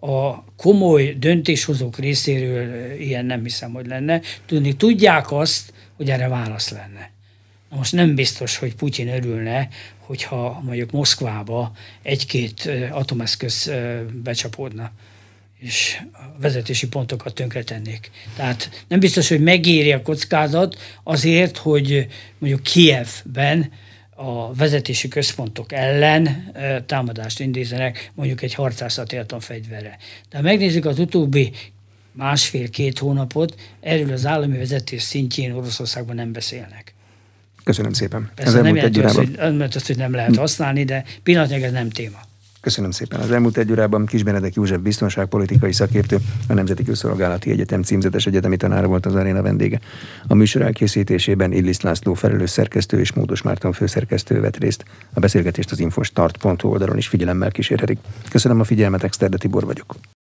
[0.00, 4.20] eh, a komoly döntéshozók részéről eh, ilyen nem hiszem, hogy lenne.
[4.46, 7.10] Tudni, tudják azt, hogy erre válasz lenne.
[7.70, 9.68] Most nem biztos, hogy Putyin örülne,
[10.08, 13.72] hogyha mondjuk Moszkvába egy-két atomeszköz
[14.22, 14.90] becsapódna
[15.58, 18.10] és a vezetési pontokat tönkretennék.
[18.36, 22.06] Tehát nem biztos, hogy megéri a kockázat azért, hogy
[22.38, 23.72] mondjuk Kievben
[24.14, 26.52] a vezetési központok ellen
[26.86, 29.98] támadást indítenek mondjuk egy harcászati atomfegyverre.
[30.30, 31.52] De ha megnézzük az utóbbi
[32.12, 36.87] másfél-két hónapot, erről az állami vezetés szintjén Oroszországban nem beszélnek.
[37.68, 38.30] Köszönöm szépen.
[38.34, 39.38] Persze ez nem jelenti azt, hogy,
[39.74, 42.18] azt, hogy nem lehet használni, de pillanatnyilag ez nem téma.
[42.60, 43.20] Köszönöm szépen.
[43.20, 46.16] Az elmúlt egy órában Kis Benedek József biztonságpolitikai szakértő,
[46.48, 49.80] a Nemzeti Közszolgálati Egyetem címzetes egyetemi tanára volt az aréna vendége.
[50.26, 54.84] A műsor elkészítésében Illis László felelős szerkesztő és Módos Márton főszerkesztő vett részt.
[55.12, 57.98] A beszélgetést az infostart.hu oldalon is figyelemmel kísérhetik.
[58.30, 59.96] Köszönöm a figyelmet, Exterde Tibor vagyok.